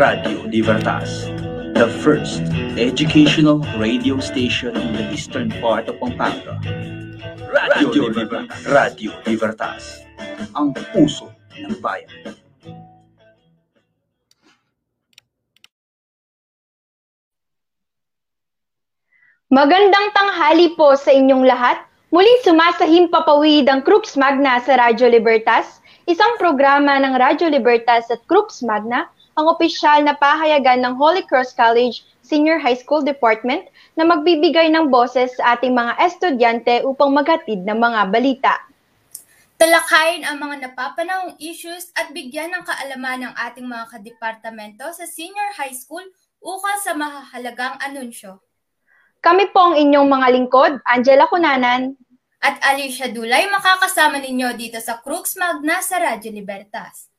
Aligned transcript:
Radio 0.00 0.48
Libertas, 0.48 1.28
the 1.76 1.84
first 2.00 2.40
educational 2.80 3.60
radio 3.76 4.16
station 4.16 4.72
in 4.72 4.96
the 4.96 5.04
eastern 5.12 5.52
part 5.60 5.92
of 5.92 6.00
Pampanga. 6.00 6.56
Radio, 7.52 8.08
Libertas. 8.08 8.64
Radio 8.64 9.12
Libertas, 9.28 10.00
ang 10.56 10.72
puso 10.96 11.28
ng 11.52 11.76
bayan. 11.84 12.32
Magandang 19.52 20.16
tanghali 20.16 20.72
po 20.80 20.96
sa 20.96 21.12
inyong 21.12 21.44
lahat. 21.44 21.76
Muling 22.08 22.40
sumasahim 22.40 23.12
papawid 23.12 23.68
ang 23.68 23.84
Crux 23.84 24.16
Magna 24.16 24.64
sa 24.64 24.80
Radyo 24.80 25.12
Libertas, 25.12 25.84
isang 26.08 26.40
programa 26.40 26.96
ng 26.96 27.20
Radyo 27.20 27.52
Libertas 27.52 28.08
at 28.08 28.24
Crux 28.24 28.64
Magna, 28.64 29.04
ang 29.40 29.48
opisyal 29.48 30.04
na 30.04 30.12
pahayagan 30.12 30.84
ng 30.84 31.00
Holy 31.00 31.24
Cross 31.24 31.56
College 31.56 32.04
Senior 32.20 32.60
High 32.60 32.76
School 32.76 33.00
Department 33.00 33.64
na 33.96 34.04
magbibigay 34.04 34.68
ng 34.68 34.92
boses 34.92 35.32
sa 35.40 35.56
ating 35.56 35.72
mga 35.72 35.96
estudyante 35.96 36.84
upang 36.84 37.08
maghatid 37.08 37.64
ng 37.64 37.78
mga 37.80 38.00
balita. 38.12 38.54
Talakayin 39.56 40.28
ang 40.28 40.36
mga 40.40 40.68
napapanahong 40.68 41.40
issues 41.40 41.88
at 41.96 42.12
bigyan 42.12 42.52
ng 42.52 42.64
kaalaman 42.68 43.28
ng 43.28 43.34
ating 43.48 43.64
mga 43.64 43.96
kadepartamento 43.96 44.84
sa 44.92 45.04
senior 45.08 45.56
high 45.56 45.74
school 45.74 46.04
ukol 46.40 46.76
sa 46.84 46.92
mahahalagang 46.92 47.80
anunsyo. 47.80 48.44
Kami 49.20 49.52
po 49.52 49.72
ang 49.72 49.76
inyong 49.76 50.08
mga 50.08 50.28
lingkod, 50.32 50.72
Angela 50.84 51.28
Cunanan 51.28 51.96
at 52.40 52.56
Alicia 52.64 53.12
Dulay 53.12 53.44
makakasama 53.52 54.16
ninyo 54.16 54.56
dito 54.56 54.80
sa 54.80 54.96
Crux 55.04 55.36
Magna 55.36 55.84
sa 55.84 56.00
Radyo 56.00 56.32
Libertas. 56.32 57.09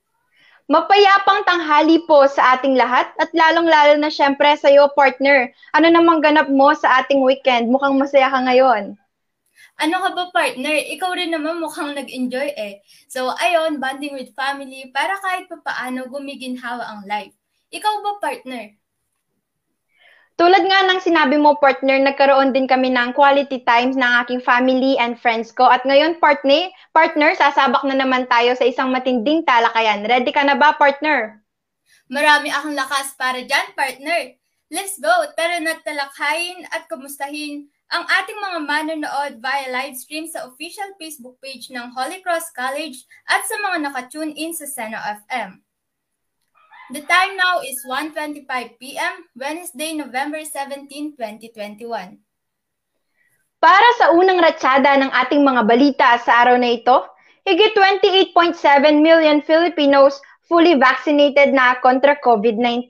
Mapayapang 0.71 1.43
tanghali 1.43 1.99
po 2.07 2.23
sa 2.31 2.55
ating 2.55 2.79
lahat 2.79 3.11
at 3.19 3.27
lalong-lalo 3.35 3.99
na 3.99 4.07
syempre 4.07 4.55
sa 4.55 4.71
iyo, 4.71 4.87
partner. 4.95 5.51
Ano 5.75 5.91
namang 5.91 6.23
ganap 6.23 6.47
mo 6.47 6.71
sa 6.71 7.03
ating 7.03 7.19
weekend? 7.19 7.67
Mukhang 7.67 7.99
masaya 7.99 8.31
ka 8.31 8.39
ngayon. 8.39 8.95
Ano 9.83 9.95
ka 9.99 10.09
ba 10.15 10.25
partner? 10.31 10.71
Ikaw 10.95 11.11
rin 11.11 11.35
naman 11.35 11.59
mukhang 11.59 11.91
nag-enjoy 11.91 12.55
eh. 12.55 12.79
So 13.11 13.35
ayon, 13.35 13.83
bonding 13.83 14.15
with 14.15 14.31
family 14.31 14.87
para 14.95 15.19
kahit 15.19 15.51
pa 15.51 15.59
paano 15.59 16.07
gumiginhawa 16.07 16.87
ang 16.87 17.03
life. 17.03 17.35
Ikaw 17.75 17.93
ba 17.99 18.11
partner? 18.23 18.71
Tulad 20.41 20.65
nga 20.65 20.89
ng 20.89 20.97
sinabi 21.05 21.37
mo, 21.37 21.53
partner, 21.61 22.01
nagkaroon 22.01 22.49
din 22.49 22.65
kami 22.65 22.89
ng 22.89 23.13
quality 23.13 23.61
times 23.61 23.93
ng 23.93 24.11
aking 24.25 24.41
family 24.41 24.97
and 24.97 25.13
friends 25.21 25.53
ko. 25.53 25.69
At 25.69 25.85
ngayon, 25.85 26.17
partner, 26.17 26.73
partner, 26.97 27.37
sasabak 27.37 27.85
na 27.85 27.93
naman 27.93 28.25
tayo 28.25 28.57
sa 28.57 28.65
isang 28.65 28.89
matinding 28.89 29.45
talakayan. 29.45 30.01
Ready 30.01 30.33
ka 30.33 30.41
na 30.41 30.57
ba, 30.57 30.73
partner? 30.73 31.45
Marami 32.09 32.49
akong 32.49 32.73
lakas 32.73 33.13
para 33.21 33.45
dyan, 33.45 33.69
partner. 33.77 34.33
Let's 34.73 34.97
go! 34.97 35.13
Tara 35.37 35.61
na 35.61 35.77
talakayin 35.77 36.65
at 36.73 36.89
kumustahin 36.89 37.69
ang 37.93 38.09
ating 38.09 38.41
mga 38.41 38.59
manonood 38.65 39.31
via 39.45 39.69
live 39.69 39.93
stream 39.93 40.25
sa 40.25 40.49
official 40.49 40.89
Facebook 40.97 41.37
page 41.37 41.69
ng 41.69 41.93
Holy 41.93 42.17
Cross 42.25 42.49
College 42.57 43.05
at 43.29 43.45
sa 43.45 43.61
mga 43.61 43.93
nakatune 43.93 44.33
in 44.33 44.57
sa 44.57 44.65
Seno 44.65 44.97
FM. 45.29 45.61
The 46.91 47.07
time 47.07 47.39
now 47.39 47.63
is 47.63 47.79
1.25 47.87 48.43
p.m., 48.75 49.23
Wednesday, 49.31 49.95
November 49.95 50.43
17, 50.43 51.15
2021. 51.15 51.87
Para 53.63 53.89
sa 53.95 54.11
unang 54.11 54.43
ratsada 54.43 54.99
ng 54.99 55.07
ating 55.07 55.39
mga 55.39 55.71
balita 55.71 56.19
sa 56.19 56.43
araw 56.43 56.59
na 56.59 56.75
ito, 56.75 57.07
higit 57.47 57.71
28.7 58.35 58.59
million 58.99 59.39
Filipinos 59.39 60.19
fully 60.51 60.75
vaccinated 60.75 61.55
na 61.55 61.79
kontra 61.79 62.19
COVID-19. 62.19 62.83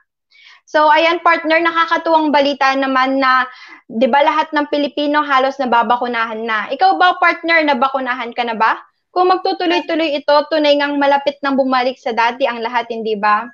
So 0.67 0.91
ayan 0.91 1.23
partner, 1.23 1.63
nakakatuwang 1.63 2.35
balita 2.35 2.75
naman 2.75 3.23
na 3.23 3.47
'di 3.87 4.07
ba 4.11 4.19
lahat 4.19 4.51
ng 4.51 4.67
Pilipino 4.67 5.23
halos 5.23 5.55
nababakunahan 5.55 6.43
na. 6.43 6.67
Ikaw 6.67 6.99
ba 6.99 7.15
partner, 7.23 7.63
nabakunahan 7.63 8.35
ka 8.35 8.43
na 8.43 8.51
ba? 8.51 8.75
Kung 9.15 9.31
magtutuloy-tuloy 9.31 10.19
ito, 10.19 10.35
tunay 10.51 10.75
ngang 10.75 10.99
malapit 10.99 11.39
nang 11.39 11.55
bumalik 11.55 11.95
sa 11.95 12.11
dati 12.11 12.43
ang 12.43 12.59
lahat, 12.59 12.91
hindi 12.91 13.15
ba? 13.15 13.47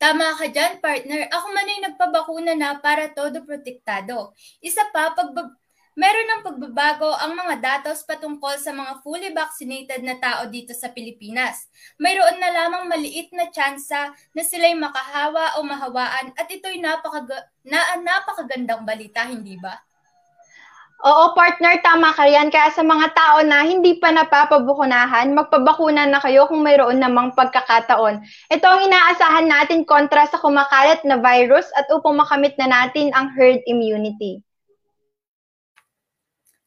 Tama 0.00 0.34
ka 0.34 0.50
dyan, 0.50 0.82
partner. 0.82 1.30
Ako 1.30 1.46
man 1.54 1.70
ay 1.70 1.80
nagpabakuna 1.86 2.58
na 2.58 2.80
para 2.82 3.12
todo 3.14 3.46
protektado. 3.46 4.34
Isa 4.58 4.82
pa, 4.90 5.14
pag 5.14 5.30
Meron 5.92 6.24
ng 6.24 6.44
pagbabago 6.48 7.12
ang 7.20 7.36
mga 7.36 7.60
datos 7.60 8.00
patungkol 8.08 8.56
sa 8.56 8.72
mga 8.72 9.04
fully 9.04 9.28
vaccinated 9.28 10.00
na 10.00 10.16
tao 10.16 10.48
dito 10.48 10.72
sa 10.72 10.88
Pilipinas. 10.88 11.68
Mayroon 12.00 12.40
na 12.40 12.48
lamang 12.48 12.88
maliit 12.88 13.28
na 13.36 13.52
tsansa 13.52 14.08
na 14.32 14.40
sila'y 14.42 14.72
makahawa 14.72 15.60
o 15.60 15.68
mahawaan 15.68 16.32
at 16.32 16.48
ito'y 16.48 16.80
napakaga- 16.80 17.44
na, 17.68 18.00
napakagandang 18.00 18.88
balita, 18.88 19.28
hindi 19.28 19.60
ba? 19.60 19.84
Oo, 21.04 21.36
partner, 21.36 21.76
tama 21.84 22.14
ka 22.16 22.24
yan. 22.24 22.48
Kaya 22.48 22.72
sa 22.72 22.80
mga 22.80 23.12
tao 23.12 23.44
na 23.44 23.60
hindi 23.60 24.00
pa 24.00 24.14
napapabukunahan, 24.16 25.34
magpabakuna 25.36 26.08
na 26.08 26.24
kayo 26.24 26.48
kung 26.48 26.64
mayroon 26.64 27.04
namang 27.04 27.36
pagkakataon. 27.36 28.22
Ito 28.48 28.64
ang 28.64 28.80
inaasahan 28.86 29.44
natin 29.44 29.84
kontra 29.84 30.24
sa 30.24 30.40
kumakalat 30.40 31.04
na 31.04 31.20
virus 31.20 31.68
at 31.76 31.84
upang 31.92 32.16
makamit 32.16 32.56
na 32.56 32.70
natin 32.70 33.12
ang 33.12 33.28
herd 33.36 33.60
immunity. 33.68 34.40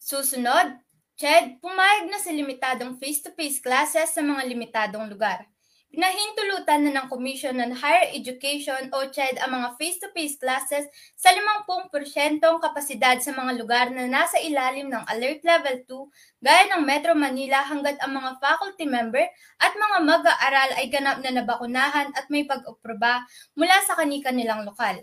Susunod, 0.06 0.78
CHED, 1.18 1.58
pumayag 1.66 2.14
na 2.14 2.22
sa 2.22 2.30
limitadong 2.30 3.02
face-to-face 3.02 3.58
classes 3.58 4.14
sa 4.14 4.22
mga 4.22 4.46
limitadong 4.46 5.10
lugar. 5.10 5.50
Pinahintulutan 5.90 6.86
na 6.86 6.94
ng 6.94 7.08
Commission 7.10 7.58
on 7.58 7.74
Higher 7.74 8.14
Education 8.14 8.94
o 8.94 9.10
CHED 9.10 9.42
ang 9.42 9.58
mga 9.58 9.74
face-to-face 9.82 10.38
classes 10.38 10.86
sa 11.18 11.34
50% 11.34 12.38
kapasidad 12.38 13.18
sa 13.18 13.34
mga 13.34 13.58
lugar 13.58 13.90
na 13.90 14.06
nasa 14.06 14.38
ilalim 14.38 14.94
ng 14.94 15.10
Alert 15.10 15.42
Level 15.42 15.82
2 15.90 16.46
gaya 16.46 16.70
ng 16.78 16.86
Metro 16.86 17.18
Manila 17.18 17.66
hanggat 17.66 17.98
ang 18.06 18.14
mga 18.14 18.38
faculty 18.38 18.86
member 18.86 19.26
at 19.58 19.74
mga 19.74 19.98
mag-aaral 20.06 20.70
ay 20.78 20.86
ganap 20.94 21.18
na 21.26 21.34
nabakunahan 21.34 22.14
at 22.14 22.30
may 22.30 22.46
pag-aproba 22.46 23.26
mula 23.58 23.74
sa 23.90 23.98
kani-kanilang 23.98 24.70
lokal. 24.70 25.02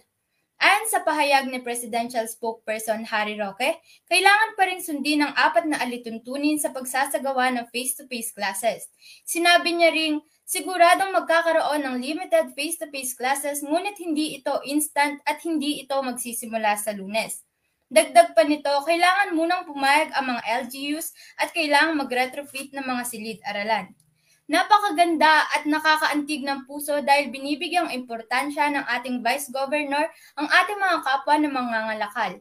Ayon 0.62 0.86
sa 0.86 1.02
pahayag 1.02 1.50
ni 1.50 1.58
Presidential 1.58 2.22
Spokesperson 2.30 3.02
Harry 3.10 3.34
Roque, 3.34 3.82
kailangan 4.06 4.54
pa 4.54 4.62
rin 4.70 4.78
sundin 4.78 5.26
ang 5.26 5.34
apat 5.34 5.66
na 5.66 5.82
alituntunin 5.82 6.54
sa 6.54 6.70
pagsasagawa 6.70 7.50
ng 7.50 7.66
face-to-face 7.74 8.30
classes. 8.30 8.86
Sinabi 9.26 9.74
niya 9.74 9.90
ring 9.90 10.22
siguradong 10.46 11.18
magkakaroon 11.18 11.82
ng 11.82 11.96
limited 11.98 12.54
face-to-face 12.54 13.18
classes 13.18 13.58
ngunit 13.66 13.98
hindi 13.98 14.38
ito 14.38 14.62
instant 14.62 15.18
at 15.26 15.42
hindi 15.42 15.82
ito 15.82 15.98
magsisimula 15.98 16.78
sa 16.78 16.94
lunes. 16.94 17.42
Dagdag 17.90 18.38
pa 18.38 18.46
nito, 18.46 18.70
kailangan 18.86 19.34
munang 19.34 19.66
pumayag 19.66 20.14
ang 20.14 20.30
mga 20.30 20.46
LGUs 20.46 21.10
at 21.42 21.50
kailangan 21.50 21.98
mag-retrofit 22.06 22.70
ng 22.70 22.86
mga 22.86 23.02
silid-aralan. 23.10 23.90
Napakaganda 24.52 25.48
at 25.48 25.64
nakakaantig 25.64 26.44
ng 26.44 26.68
puso 26.68 27.00
dahil 27.00 27.32
binibigyang 27.32 27.88
importansya 27.88 28.68
ng 28.68 28.84
ating 28.84 29.24
Vice 29.24 29.48
Governor 29.48 30.12
ang 30.36 30.44
ating 30.44 30.76
mga 30.76 30.98
kapwa 31.00 31.34
na 31.40 31.48
mga 31.48 31.78
ngalakal. 31.88 32.32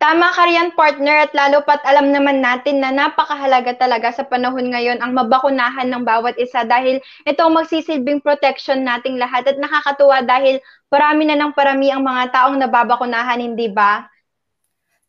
Tama 0.00 0.32
ka 0.32 0.48
riyan, 0.48 0.72
partner, 0.72 1.28
at 1.28 1.32
lalo 1.36 1.60
pat 1.60 1.84
alam 1.84 2.08
naman 2.08 2.40
natin 2.40 2.80
na 2.80 2.88
napakahalaga 2.88 3.76
talaga 3.76 4.16
sa 4.16 4.24
panahon 4.24 4.72
ngayon 4.72 5.00
ang 5.04 5.12
mabakunahan 5.12 5.92
ng 5.92 6.02
bawat 6.08 6.40
isa 6.40 6.64
dahil 6.64 7.04
ito 7.28 7.40
ang 7.40 7.52
magsisilbing 7.52 8.24
protection 8.24 8.80
nating 8.84 9.20
lahat 9.20 9.44
at 9.44 9.60
nakakatuwa 9.60 10.24
dahil 10.24 10.56
parami 10.88 11.28
na 11.28 11.36
ng 11.36 11.52
parami 11.52 11.92
ang 11.92 12.00
mga 12.00 12.32
taong 12.32 12.56
nababakunahan, 12.64 13.44
hindi 13.44 13.68
ba? 13.68 14.08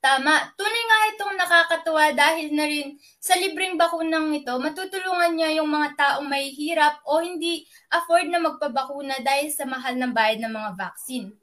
Tama. 0.05 0.53
Tunay 0.53 0.83
nga 0.85 0.99
itong 1.17 1.33
nakakatuwa 1.33 2.13
dahil 2.13 2.53
na 2.53 2.69
rin 2.69 2.93
sa 3.17 3.33
libreng 3.41 3.73
bakunang 3.73 4.37
ito, 4.37 4.53
matutulungan 4.61 5.33
niya 5.33 5.57
yung 5.57 5.65
mga 5.65 5.97
taong 5.97 6.29
may 6.29 6.53
hirap 6.53 7.01
o 7.09 7.25
hindi 7.25 7.65
afford 7.89 8.29
na 8.29 8.37
magpabakuna 8.37 9.17
dahil 9.25 9.49
sa 9.49 9.65
mahal 9.65 9.97
ng 9.97 10.13
bayad 10.13 10.45
ng 10.45 10.53
mga 10.53 10.71
vaccine. 10.77 11.33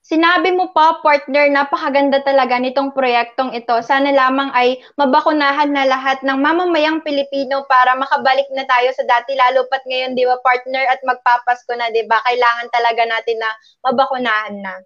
Sinabi 0.00 0.56
mo 0.56 0.72
pa, 0.72 1.04
partner, 1.04 1.52
napakaganda 1.52 2.24
talaga 2.24 2.56
nitong 2.56 2.96
proyektong 2.96 3.52
ito. 3.52 3.76
Sana 3.84 4.16
lamang 4.16 4.48
ay 4.56 4.80
mabakunahan 4.96 5.68
na 5.68 5.84
lahat 5.84 6.24
ng 6.24 6.40
mamamayang 6.40 7.04
Pilipino 7.04 7.68
para 7.68 7.92
makabalik 8.00 8.48
na 8.56 8.64
tayo 8.64 8.88
sa 8.96 9.04
dati, 9.04 9.36
lalo 9.36 9.68
pat 9.68 9.84
ngayon, 9.84 10.16
di 10.16 10.24
ba, 10.24 10.40
partner, 10.40 10.88
at 10.88 11.04
magpapasko 11.04 11.76
na, 11.76 11.92
di 11.92 12.08
ba? 12.08 12.24
Kailangan 12.24 12.72
talaga 12.72 13.04
natin 13.04 13.36
na 13.36 13.52
mabakunahan 13.84 14.56
na. 14.64 14.80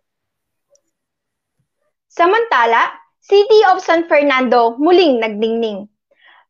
Samantala, 2.12 2.92
City 3.24 3.64
of 3.72 3.80
San 3.80 4.04
Fernando 4.04 4.76
muling 4.76 5.24
nagdingning. 5.24 5.88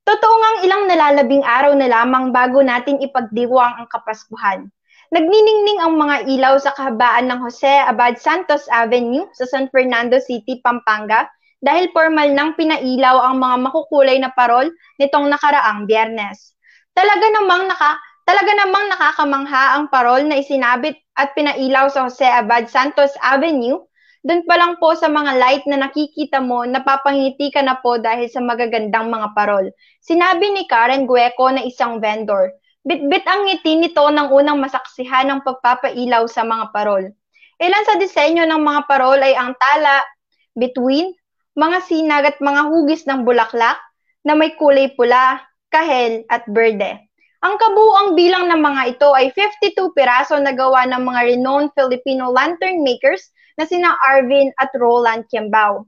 Totoo 0.03 0.35
ngang 0.35 0.59
ilang 0.67 0.85
nalalabing 0.91 1.47
araw 1.47 1.79
na 1.79 1.87
lamang 1.87 2.35
bago 2.35 2.67
natin 2.67 2.99
ipagdiwang 2.99 3.79
ang 3.79 3.87
Kapaskuhan. 3.87 4.67
Nagniningning 5.15 5.79
ang 5.79 5.95
mga 5.95 6.27
ilaw 6.27 6.59
sa 6.59 6.75
kahabaan 6.75 7.31
ng 7.31 7.39
Jose 7.47 7.71
Abad 7.87 8.19
Santos 8.19 8.67
Avenue 8.75 9.31
sa 9.39 9.47
San 9.47 9.71
Fernando 9.71 10.19
City, 10.19 10.59
Pampanga 10.67 11.31
dahil 11.63 11.87
formal 11.95 12.35
nang 12.35 12.59
pinailaw 12.59 13.23
ang 13.23 13.39
mga 13.39 13.57
makukulay 13.71 14.19
na 14.19 14.35
parol 14.35 14.67
nitong 14.99 15.31
nakaraang 15.31 15.87
biyernes. 15.87 16.59
Talaga 16.91 17.39
namang 17.39 17.71
naka 17.71 18.03
Talaga 18.23 18.55
namang 18.55 18.87
nakakamangha 18.87 19.65
ang 19.75 19.91
parol 19.91 20.23
na 20.23 20.39
isinabit 20.39 20.95
at 21.19 21.35
pinailaw 21.35 21.91
sa 21.91 22.07
Jose 22.07 22.23
Abad 22.23 22.71
Santos 22.71 23.11
Avenue. 23.19 23.83
Doon 24.23 24.47
pa 24.47 24.55
lang 24.55 24.79
po 24.79 24.95
sa 24.95 25.11
mga 25.11 25.35
light 25.35 25.65
na 25.67 25.83
nakikita 25.83 26.39
mo, 26.39 26.63
napapangiti 26.63 27.51
ka 27.51 27.59
na 27.59 27.83
po 27.83 27.99
dahil 27.99 28.31
sa 28.31 28.39
magagandang 28.39 29.11
mga 29.11 29.35
parol. 29.35 29.67
Sinabi 29.99 30.47
ni 30.55 30.63
Karen 30.71 31.11
Gueco 31.11 31.51
na 31.51 31.67
isang 31.67 31.99
vendor. 31.99 32.55
Bitbit 32.87 33.27
ang 33.27 33.51
ngiti 33.51 33.83
nito 33.83 34.07
ng 34.07 34.31
unang 34.31 34.63
masaksihan 34.63 35.27
ng 35.27 35.43
pagpapailaw 35.43 36.31
sa 36.31 36.47
mga 36.47 36.71
parol. 36.71 37.11
Ilan 37.59 37.85
sa 37.87 37.99
disenyo 37.99 38.47
ng 38.47 38.63
mga 38.63 38.87
parol 38.87 39.19
ay 39.19 39.35
ang 39.35 39.59
tala, 39.59 40.07
bituin, 40.55 41.11
mga 41.59 41.79
sinag 41.83 42.25
at 42.27 42.39
mga 42.39 42.63
hugis 42.71 43.03
ng 43.11 43.27
bulaklak 43.27 43.79
na 44.23 44.39
may 44.39 44.55
kulay 44.55 44.87
pula, 44.95 45.43
kahel 45.75 46.23
at 46.31 46.47
berde. 46.47 46.95
Ang 47.43 47.59
kabuuang 47.59 48.15
bilang 48.15 48.47
ng 48.47 48.63
mga 48.63 48.83
ito 48.95 49.11
ay 49.19 49.35
52 49.35 49.99
piraso 49.99 50.39
na 50.39 50.55
gawa 50.55 50.87
ng 50.87 51.03
mga 51.03 51.21
renowned 51.35 51.75
Filipino 51.75 52.31
lantern 52.31 52.87
makers 52.87 53.35
na 53.63 53.71
sina 53.71 53.95
Arvin 54.11 54.51
at 54.59 54.75
Roland 54.75 55.31
Kiambao. 55.31 55.87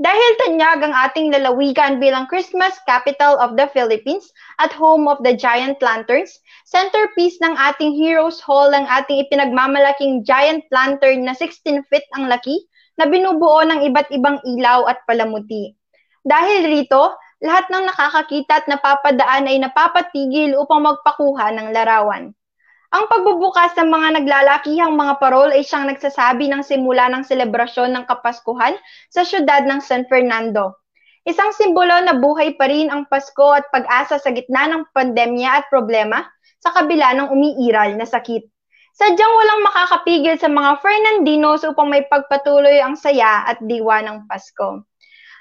Dahil 0.00 0.30
tanyag 0.40 0.80
ang 0.80 0.96
ating 0.96 1.28
lalawigan 1.28 2.00
bilang 2.00 2.24
Christmas 2.24 2.72
capital 2.88 3.36
of 3.36 3.60
the 3.60 3.68
Philippines 3.76 4.32
at 4.56 4.72
home 4.72 5.04
of 5.04 5.20
the 5.20 5.36
giant 5.36 5.76
lanterns, 5.84 6.40
centerpiece 6.64 7.36
ng 7.44 7.52
ating 7.52 7.92
Heroes 7.92 8.40
Hall 8.40 8.72
ang 8.72 8.88
ating 8.88 9.28
ipinagmamalaking 9.28 10.24
giant 10.24 10.64
lantern 10.72 11.28
na 11.28 11.36
16 11.36 11.84
feet 11.92 12.08
ang 12.16 12.32
laki 12.32 12.64
na 12.96 13.04
binubuo 13.04 13.60
ng 13.68 13.84
iba't 13.92 14.08
ibang 14.08 14.40
ilaw 14.40 14.88
at 14.88 15.04
palamuti. 15.04 15.76
Dahil 16.24 16.64
rito, 16.64 17.12
lahat 17.44 17.68
ng 17.68 17.84
nakakakita 17.92 18.64
at 18.64 18.66
napapadaan 18.72 19.52
ay 19.52 19.60
napapatigil 19.60 20.56
upang 20.56 20.80
magpakuha 20.88 21.52
ng 21.52 21.76
larawan. 21.76 22.32
Ang 22.90 23.06
pagbubukas 23.06 23.70
ng 23.78 23.86
mga 23.86 24.08
naglalakihang 24.18 24.98
mga 24.98 25.22
parol 25.22 25.54
ay 25.54 25.62
siyang 25.62 25.86
nagsasabi 25.94 26.50
ng 26.50 26.66
simula 26.66 27.06
ng 27.06 27.22
selebrasyon 27.22 27.94
ng 27.94 28.02
Kapaskuhan 28.02 28.74
sa 29.06 29.22
syudad 29.22 29.62
ng 29.62 29.78
San 29.78 30.10
Fernando. 30.10 30.74
Isang 31.22 31.54
simbolo 31.54 32.02
na 32.02 32.18
buhay 32.18 32.58
pa 32.58 32.66
rin 32.66 32.90
ang 32.90 33.06
Pasko 33.06 33.54
at 33.54 33.62
pag-asa 33.70 34.18
sa 34.18 34.34
gitna 34.34 34.66
ng 34.66 34.90
pandemya 34.90 35.62
at 35.62 35.70
problema 35.70 36.26
sa 36.58 36.74
kabila 36.74 37.14
ng 37.14 37.30
umiiral 37.30 37.94
na 37.94 38.10
sakit. 38.10 38.42
Sadyang 38.98 39.38
walang 39.38 39.62
makakapigil 39.70 40.34
sa 40.42 40.50
mga 40.50 40.82
Fernandinos 40.82 41.62
upang 41.62 41.94
may 41.94 42.02
pagpatuloy 42.10 42.82
ang 42.82 42.98
saya 42.98 43.46
at 43.46 43.62
diwa 43.62 44.02
ng 44.02 44.26
Pasko. 44.26 44.82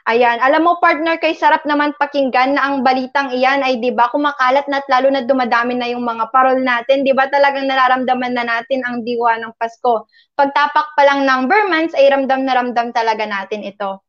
Ayan, 0.09 0.41
alam 0.41 0.65
mo 0.65 0.81
partner, 0.81 1.21
kay 1.21 1.37
sarap 1.37 1.61
naman 1.69 1.93
pakinggan 2.01 2.57
na 2.57 2.65
ang 2.65 2.81
balitang 2.81 3.29
iyan 3.29 3.61
ay 3.61 3.77
'di 3.77 3.93
ba 3.93 4.09
kumakalat 4.09 4.65
na 4.65 4.81
at 4.81 4.87
lalo 4.89 5.13
na 5.13 5.21
dumadami 5.21 5.77
na 5.77 5.85
yung 5.85 6.01
mga 6.01 6.33
parol 6.33 6.57
natin, 6.65 7.05
'di 7.05 7.13
ba 7.13 7.29
talagang 7.29 7.69
nararamdaman 7.69 8.33
na 8.33 8.41
natin 8.41 8.81
ang 8.81 9.05
diwa 9.05 9.37
ng 9.37 9.53
Pasko. 9.53 10.09
Pagtapak 10.33 10.97
pa 10.97 11.01
lang 11.05 11.29
ng 11.29 11.45
Burmans 11.45 11.93
ay 11.93 12.09
ramdam 12.09 12.41
na 12.41 12.57
ramdam 12.57 12.89
talaga 12.89 13.29
natin 13.29 13.61
ito. 13.61 14.01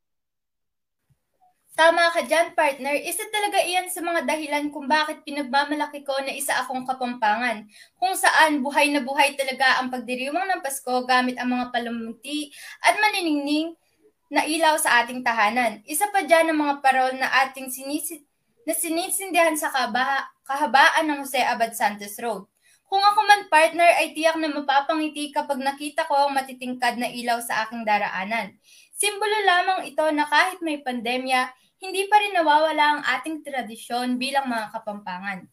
Tama 1.76 2.12
ka 2.12 2.24
dyan, 2.28 2.52
partner. 2.52 2.92
Isa 2.92 3.24
talaga 3.32 3.60
iyan 3.60 3.88
sa 3.88 4.04
mga 4.04 4.28
dahilan 4.28 4.68
kung 4.68 4.84
bakit 4.84 5.24
pinagmamalaki 5.24 6.04
ko 6.04 6.12
na 6.20 6.32
isa 6.32 6.52
akong 6.60 6.84
kapampangan. 6.84 7.64
Kung 7.96 8.12
saan 8.12 8.60
buhay 8.60 8.92
na 8.92 9.00
buhay 9.00 9.32
talaga 9.32 9.80
ang 9.80 9.88
pagdiriwang 9.88 10.44
ng 10.44 10.60
Pasko 10.60 11.08
gamit 11.08 11.40
ang 11.40 11.56
mga 11.56 11.72
palamuti 11.72 12.52
at 12.84 13.00
maniningning 13.00 13.79
na 14.30 14.46
ilaw 14.46 14.78
sa 14.78 15.02
ating 15.02 15.26
tahanan. 15.26 15.82
Isa 15.84 16.06
pa 16.14 16.22
dyan 16.22 16.54
ang 16.54 16.58
mga 16.62 16.74
parol 16.78 17.18
na 17.18 17.26
ating 17.44 17.66
sinisit 17.66 18.22
na 18.62 18.72
sinisindihan 18.72 19.58
sa 19.58 19.74
kabaha, 19.74 20.30
kahabaan 20.46 21.10
ng 21.10 21.18
Jose 21.26 21.42
Abad 21.42 21.74
Santos 21.74 22.14
Road. 22.22 22.46
Kung 22.86 23.02
ako 23.02 23.20
man 23.26 23.46
partner 23.50 23.86
ay 23.98 24.14
tiyak 24.14 24.38
na 24.38 24.50
mapapangiti 24.50 25.30
kapag 25.34 25.58
nakita 25.62 26.06
ko 26.06 26.26
ang 26.26 26.34
matitingkad 26.34 26.98
na 26.98 27.10
ilaw 27.10 27.38
sa 27.42 27.66
aking 27.66 27.82
daraanan. 27.86 28.54
Simbolo 28.94 29.38
lamang 29.46 29.80
ito 29.90 30.02
na 30.10 30.26
kahit 30.26 30.58
may 30.62 30.82
pandemya, 30.82 31.50
hindi 31.80 32.06
pa 32.06 32.18
rin 32.18 32.34
nawawala 32.34 32.84
ang 32.98 33.02
ating 33.18 33.46
tradisyon 33.46 34.18
bilang 34.18 34.46
mga 34.46 34.74
kapampangan. 34.74 35.46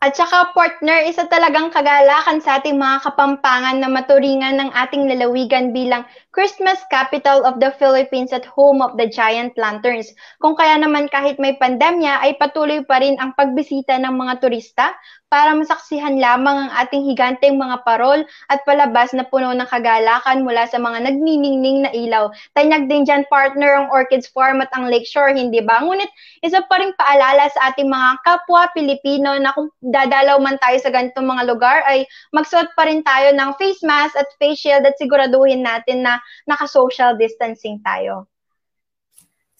At 0.00 0.16
saka 0.16 0.56
partner, 0.56 1.04
isa 1.04 1.28
talagang 1.28 1.68
kagalakan 1.68 2.40
sa 2.40 2.56
ating 2.56 2.80
mga 2.80 3.04
kapampangan 3.04 3.84
na 3.84 3.92
maturingan 3.92 4.56
ng 4.56 4.70
ating 4.72 5.04
lalawigan 5.12 5.76
bilang 5.76 6.08
Christmas 6.30 6.78
capital 6.94 7.42
of 7.42 7.58
the 7.58 7.74
Philippines 7.74 8.30
at 8.30 8.46
home 8.46 8.78
of 8.78 8.94
the 8.94 9.10
giant 9.10 9.50
lanterns. 9.58 10.14
Kung 10.38 10.54
kaya 10.54 10.78
naman 10.78 11.10
kahit 11.10 11.42
may 11.42 11.58
pandemya 11.58 12.22
ay 12.22 12.38
patuloy 12.38 12.86
pa 12.86 13.02
rin 13.02 13.18
ang 13.18 13.34
pagbisita 13.34 13.98
ng 13.98 14.14
mga 14.14 14.38
turista 14.38 14.94
para 15.30 15.54
masaksihan 15.54 16.18
lamang 16.18 16.66
ang 16.66 16.70
ating 16.86 17.06
higanteng 17.06 17.54
mga 17.58 17.82
parol 17.86 18.22
at 18.50 18.62
palabas 18.66 19.14
na 19.14 19.26
puno 19.26 19.54
ng 19.54 19.66
kagalakan 19.70 20.42
mula 20.42 20.66
sa 20.70 20.78
mga 20.78 21.06
nagniningning 21.06 21.86
na 21.86 21.90
ilaw. 21.94 22.30
Tanyag 22.54 22.86
din 22.86 23.06
dyan 23.06 23.26
partner 23.30 23.78
ang 23.78 23.90
Orchids 23.90 24.26
Farm 24.30 24.62
at 24.62 24.70
ang 24.74 24.90
Lakeshore, 24.90 25.34
hindi 25.34 25.62
ba? 25.62 25.82
Ngunit 25.82 26.10
isa 26.46 26.62
pa 26.66 26.82
rin 26.82 26.94
paalala 26.98 27.46
sa 27.50 27.74
ating 27.74 27.90
mga 27.90 28.22
kapwa 28.26 28.70
Pilipino 28.74 29.34
na 29.38 29.54
kung 29.54 29.70
dadalaw 29.82 30.38
man 30.38 30.58
tayo 30.62 30.78
sa 30.82 30.90
ganitong 30.94 31.26
mga 31.26 31.46
lugar 31.46 31.82
ay 31.86 32.06
magsuot 32.34 32.70
pa 32.74 32.86
rin 32.86 33.02
tayo 33.06 33.34
ng 33.34 33.50
face 33.58 33.82
mask 33.82 34.14
at 34.14 34.26
face 34.38 34.62
shield 34.62 34.82
at 34.86 34.98
siguraduhin 34.98 35.62
natin 35.62 36.06
na 36.06 36.19
naka-social 36.44 37.16
distancing 37.16 37.80
tayo. 37.82 38.28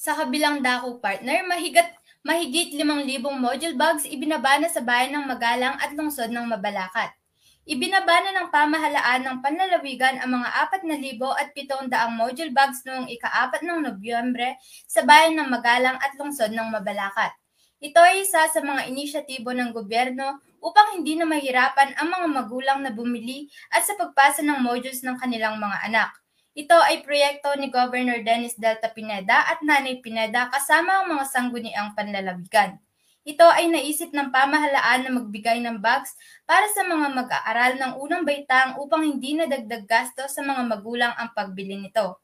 Sa 0.00 0.16
kabilang 0.16 0.64
dako 0.64 1.00
partner, 1.00 1.44
mahigat 1.44 2.00
Mahigit 2.20 2.76
5,000 2.76 3.16
module 3.40 3.80
bags 3.80 4.04
ibinabana 4.04 4.68
sa 4.68 4.84
bayan 4.84 5.16
ng 5.16 5.24
Magalang 5.24 5.80
at 5.80 5.96
lungsod 5.96 6.28
ng 6.28 6.52
Mabalacat. 6.52 7.16
Ibinabana 7.64 8.36
ng 8.36 8.52
pamahalaan 8.52 9.24
ng 9.24 9.36
panlalawigan 9.40 10.20
ang 10.20 10.36
mga 10.36 10.48
4,000 10.84 11.16
at 11.40 11.48
700 11.56 12.12
module 12.12 12.52
bags 12.52 12.84
noong 12.84 13.08
ika-4 13.08 13.64
ng 13.64 13.88
Nobyembre 13.88 14.60
sa 14.84 15.00
bayan 15.00 15.40
ng 15.40 15.48
Magalang 15.48 15.96
at 15.96 16.12
lungsod 16.20 16.52
ng 16.52 16.68
Mabalacat. 16.68 17.32
Ito 17.80 17.96
ay 18.04 18.28
isa 18.28 18.44
sa 18.52 18.60
mga 18.60 18.92
inisyatibo 18.92 19.56
ng 19.56 19.72
gobyerno 19.72 20.44
upang 20.60 21.00
hindi 21.00 21.16
na 21.16 21.24
mahirapan 21.24 21.96
ang 21.96 22.12
mga 22.12 22.26
magulang 22.28 22.78
na 22.84 22.92
bumili 22.92 23.48
at 23.72 23.80
sa 23.88 23.96
pagpasa 23.96 24.44
ng 24.44 24.60
modules 24.60 25.00
ng 25.00 25.16
kanilang 25.16 25.56
mga 25.56 25.88
anak. 25.88 26.19
Ito 26.50 26.74
ay 26.74 27.06
proyekto 27.06 27.54
ni 27.54 27.70
Governor 27.70 28.26
Dennis 28.26 28.58
Delta 28.58 28.90
Pineda 28.90 29.46
at 29.46 29.62
Nanay 29.62 30.02
Pineda 30.02 30.50
kasama 30.50 31.02
ang 31.02 31.14
mga 31.14 31.24
sangguniang 31.30 31.94
panlalawigan. 31.94 32.82
Ito 33.22 33.46
ay 33.46 33.70
naisip 33.70 34.10
ng 34.10 34.34
pamahalaan 34.34 35.06
na 35.06 35.10
magbigay 35.14 35.62
ng 35.62 35.78
bags 35.78 36.16
para 36.48 36.66
sa 36.74 36.82
mga 36.82 37.14
mag-aaral 37.14 37.78
ng 37.78 37.92
unang 38.02 38.26
baitang 38.26 38.74
upang 38.82 39.06
hindi 39.06 39.38
na 39.38 39.46
dagdag 39.46 39.86
gasto 39.86 40.26
sa 40.26 40.42
mga 40.42 40.66
magulang 40.66 41.14
ang 41.14 41.30
pagbili 41.36 41.78
nito. 41.78 42.18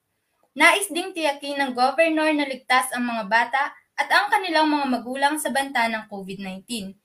Nais 0.57 0.91
ding 0.91 1.15
tiyakin 1.15 1.63
ng 1.63 1.71
governor 1.77 2.33
na 2.35 2.49
ligtas 2.49 2.91
ang 2.97 3.07
mga 3.07 3.29
bata 3.31 3.63
at 3.95 4.09
ang 4.11 4.27
kanilang 4.33 4.67
mga 4.67 4.87
magulang 4.89 5.35
sa 5.39 5.55
banta 5.55 5.87
ng 5.87 6.11
COVID-19. 6.11 6.97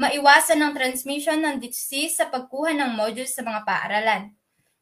Maiwasan 0.00 0.62
ang 0.64 0.72
transmission 0.72 1.36
ng 1.36 1.60
disease 1.60 2.16
sa 2.16 2.32
pagkuha 2.32 2.72
ng 2.72 2.96
modules 2.96 3.36
sa 3.36 3.44
mga 3.44 3.60
paaralan. 3.68 4.32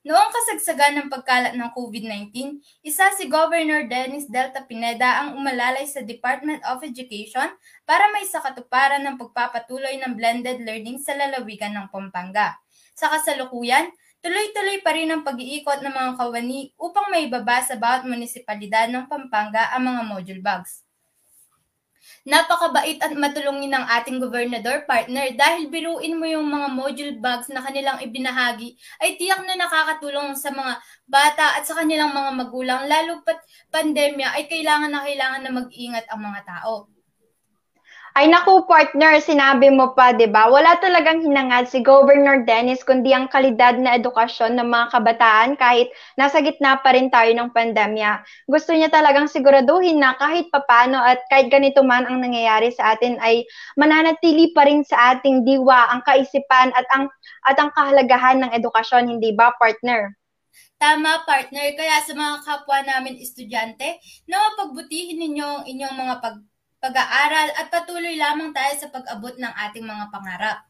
Noong 0.01 0.33
kasagsagan 0.33 0.97
ng 0.97 1.09
pagkalat 1.13 1.61
ng 1.61 1.77
COVID-19, 1.77 2.33
isa 2.81 3.13
si 3.21 3.29
Governor 3.29 3.85
Dennis 3.85 4.33
Delta 4.33 4.65
Pineda 4.65 5.21
ang 5.21 5.37
umalalay 5.37 5.85
sa 5.85 6.01
Department 6.01 6.65
of 6.65 6.81
Education 6.81 7.53
para 7.85 8.09
may 8.09 8.25
sakatuparan 8.25 9.05
ng 9.05 9.21
pagpapatuloy 9.21 10.01
ng 10.01 10.17
blended 10.17 10.65
learning 10.65 10.97
sa 11.05 11.13
lalawigan 11.13 11.77
ng 11.77 11.93
Pampanga. 11.93 12.57
Sa 12.97 13.13
kasalukuyan, 13.13 13.93
tuloy-tuloy 14.25 14.81
pa 14.81 14.97
rin 14.97 15.13
ang 15.13 15.21
pag-iikot 15.21 15.85
ng 15.85 15.93
mga 15.93 16.13
kawani 16.17 16.73
upang 16.81 17.13
maibaba 17.13 17.61
sa 17.61 17.77
bawat 17.77 18.09
munisipalidad 18.09 18.89
ng 18.89 19.05
Pampanga 19.05 19.69
ang 19.69 19.85
mga 19.85 20.03
module 20.09 20.41
bags. 20.41 20.81
Napakabait 22.29 23.01
at 23.01 23.17
matulungin 23.17 23.73
ng 23.73 23.87
ating 23.97 24.21
gobernador 24.21 24.85
partner 24.85 25.33
dahil 25.33 25.73
biruin 25.73 26.21
mo 26.21 26.29
yung 26.29 26.45
mga 26.53 26.69
module 26.69 27.15
bags 27.17 27.49
na 27.49 27.65
kanilang 27.65 27.97
ibinahagi 28.05 28.77
ay 29.01 29.17
tiyak 29.17 29.41
na 29.49 29.57
nakakatulong 29.57 30.37
sa 30.37 30.53
mga 30.53 30.77
bata 31.09 31.57
at 31.57 31.65
sa 31.65 31.81
kanilang 31.81 32.13
mga 32.13 32.31
magulang 32.37 32.83
lalo 32.85 33.25
pat 33.25 33.41
pandemya 33.73 34.37
ay 34.37 34.45
kailangan 34.53 34.93
na 34.93 35.01
kailangan 35.01 35.41
na 35.49 35.53
mag-ingat 35.65 36.05
ang 36.13 36.21
mga 36.21 36.41
tao. 36.45 37.00
Ay 38.11 38.27
naku 38.27 38.67
partner, 38.67 39.23
sinabi 39.23 39.71
mo 39.71 39.95
pa, 39.95 40.11
'di 40.11 40.27
ba? 40.35 40.51
Wala 40.51 40.83
talagang 40.83 41.23
hinangad 41.23 41.71
si 41.71 41.79
Governor 41.79 42.43
Dennis 42.43 42.83
kundi 42.83 43.15
ang 43.15 43.31
kalidad 43.31 43.79
na 43.79 43.95
edukasyon 43.95 44.59
ng 44.59 44.67
mga 44.67 44.87
kabataan 44.91 45.55
kahit 45.55 45.95
nasa 46.19 46.43
gitna 46.43 46.83
pa 46.83 46.91
rin 46.91 47.07
tayo 47.07 47.31
ng 47.31 47.55
pandemya. 47.55 48.27
Gusto 48.51 48.75
niya 48.75 48.91
talagang 48.91 49.31
siguraduhin 49.31 50.03
na 50.03 50.19
kahit 50.19 50.51
papano 50.51 50.99
at 50.99 51.23
kahit 51.31 51.55
ganito 51.55 51.87
man 51.87 52.03
ang 52.11 52.19
nangyayari 52.19 52.75
sa 52.75 52.99
atin 52.99 53.15
ay 53.23 53.47
mananatili 53.79 54.51
pa 54.59 54.67
rin 54.67 54.83
sa 54.83 55.15
ating 55.15 55.47
diwa 55.47 55.95
ang 55.95 56.03
kaisipan 56.03 56.75
at 56.75 56.87
ang 56.91 57.07
at 57.47 57.57
ang 57.57 57.71
kahalagahan 57.73 58.43
ng 58.43 58.51
edukasyon, 58.59 59.07
hindi 59.07 59.33
ba, 59.33 59.55
partner? 59.57 60.13
Tama, 60.81 61.25
partner. 61.29 61.77
Kaya 61.77 62.01
sa 62.01 62.13
mga 62.17 62.37
kapwa 62.41 62.81
namin 62.85 63.21
estudyante, 63.21 64.01
na 64.25 64.41
mapagbutihin 64.51 65.21
ninyo 65.21 65.45
ang 65.45 65.65
inyong 65.69 65.97
mga 65.97 66.15
pag 66.25 66.37
pag-aaral 66.81 67.53
at 67.61 67.69
patuloy 67.69 68.17
lamang 68.17 68.57
tayo 68.57 68.73
sa 68.81 68.89
pag-abot 68.89 69.37
ng 69.37 69.53
ating 69.69 69.85
mga 69.85 70.05
pangarap. 70.09 70.65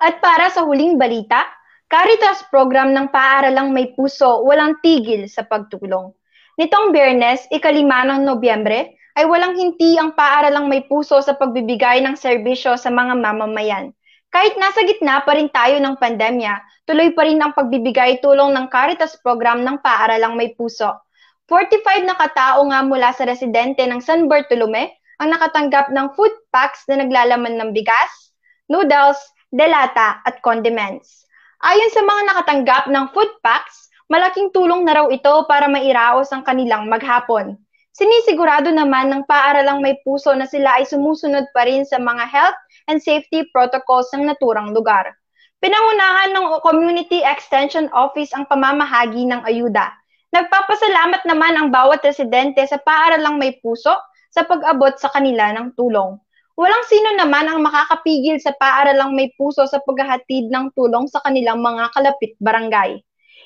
At 0.00 0.24
para 0.24 0.48
sa 0.48 0.64
huling 0.64 0.96
balita, 0.96 1.44
Caritas 1.84 2.40
program 2.48 2.96
ng 2.96 3.12
paaralang 3.12 3.70
may 3.70 3.92
puso 3.92 4.40
walang 4.42 4.80
tigil 4.80 5.28
sa 5.28 5.44
pagtulong. 5.44 6.10
Nitong 6.56 6.96
biyernes, 6.96 7.44
ikalima 7.52 8.08
ng 8.08 8.24
Nobyembre, 8.24 8.96
ay 9.14 9.28
walang 9.28 9.54
hinti 9.54 10.00
ang 10.00 10.16
paaralang 10.16 10.66
may 10.66 10.82
puso 10.88 11.20
sa 11.20 11.36
pagbibigay 11.36 12.00
ng 12.00 12.16
serbisyo 12.16 12.74
sa 12.80 12.88
mga 12.88 13.20
mamamayan. 13.20 13.92
Kahit 14.32 14.56
nasa 14.58 14.82
gitna 14.82 15.22
pa 15.22 15.36
rin 15.36 15.52
tayo 15.52 15.76
ng 15.78 16.00
pandemya, 16.00 16.88
tuloy 16.88 17.12
pa 17.12 17.28
rin 17.28 17.38
ang 17.38 17.52
pagbibigay 17.52 18.18
tulong 18.24 18.50
ng 18.56 18.66
Caritas 18.72 19.14
program 19.20 19.60
ng 19.62 19.78
paaralang 19.84 20.34
may 20.34 20.56
puso 20.56 21.03
45 21.44 22.08
na 22.08 22.16
katao 22.16 22.64
nga 22.72 22.80
mula 22.80 23.12
sa 23.12 23.28
residente 23.28 23.84
ng 23.84 24.00
San 24.00 24.32
Bartolome 24.32 24.96
ang 25.20 25.28
nakatanggap 25.28 25.92
ng 25.92 26.16
food 26.16 26.32
packs 26.48 26.88
na 26.88 27.04
naglalaman 27.04 27.60
ng 27.60 27.76
bigas, 27.76 28.32
noodles, 28.72 29.20
delata 29.52 30.24
at 30.24 30.40
condiments. 30.40 31.28
Ayon 31.60 31.92
sa 31.92 32.00
mga 32.00 32.22
nakatanggap 32.32 32.84
ng 32.88 33.12
food 33.12 33.28
packs, 33.44 33.92
malaking 34.08 34.48
tulong 34.56 34.88
na 34.88 34.96
raw 34.96 35.06
ito 35.12 35.44
para 35.44 35.68
mairaos 35.68 36.32
ang 36.32 36.48
kanilang 36.48 36.88
maghapon. 36.88 37.60
Sinisigurado 37.92 38.72
naman 38.72 39.12
ng 39.12 39.28
paaralang 39.28 39.84
may 39.84 40.00
puso 40.00 40.32
na 40.32 40.48
sila 40.48 40.80
ay 40.80 40.88
sumusunod 40.88 41.44
pa 41.52 41.68
rin 41.68 41.84
sa 41.84 42.00
mga 42.00 42.24
health 42.24 42.58
and 42.88 43.04
safety 43.04 43.44
protocols 43.52 44.08
ng 44.16 44.24
naturang 44.24 44.72
lugar. 44.72 45.12
Pinangunahan 45.60 46.32
ng 46.32 46.44
Community 46.64 47.20
Extension 47.20 47.92
Office 47.92 48.32
ang 48.32 48.48
pamamahagi 48.48 49.28
ng 49.28 49.44
ayuda 49.44 49.92
Nagpapasalamat 50.34 51.22
naman 51.30 51.54
ang 51.54 51.68
bawat 51.70 52.02
residente 52.02 52.58
sa 52.66 52.82
paaralang 52.82 53.38
may 53.38 53.54
puso 53.62 53.94
sa 54.34 54.42
pag-abot 54.42 54.90
sa 54.98 55.06
kanila 55.14 55.54
ng 55.54 55.78
tulong. 55.78 56.18
Walang 56.58 56.84
sino 56.90 57.14
naman 57.14 57.46
ang 57.46 57.62
makakapigil 57.62 58.42
sa 58.42 58.50
paaralang 58.58 59.14
may 59.14 59.30
puso 59.38 59.62
sa 59.70 59.78
paghahatid 59.86 60.50
ng 60.50 60.74
tulong 60.74 61.06
sa 61.06 61.22
kanilang 61.22 61.62
mga 61.62 61.86
kalapit 61.94 62.34
barangay. 62.42 62.98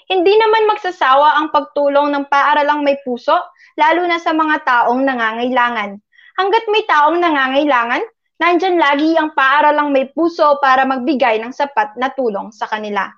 Hindi 0.09 0.33
naman 0.40 0.64
magsasawa 0.64 1.37
ang 1.37 1.52
pagtulong 1.52 2.09
ng 2.09 2.25
paaralang 2.33 2.80
may 2.80 2.97
puso, 3.04 3.37
lalo 3.76 4.09
na 4.09 4.16
sa 4.16 4.33
mga 4.33 4.64
taong 4.64 5.04
nangangailangan. 5.04 6.00
Hanggat 6.40 6.64
may 6.73 6.88
taong 6.88 7.21
nangangailangan, 7.21 8.00
nandyan 8.40 8.80
lagi 8.80 9.12
ang 9.21 9.37
paaralang 9.37 9.92
may 9.92 10.09
puso 10.09 10.57
para 10.64 10.88
magbigay 10.88 11.37
ng 11.45 11.52
sapat 11.52 12.00
na 12.00 12.09
tulong 12.16 12.49
sa 12.49 12.64
kanila. 12.64 13.12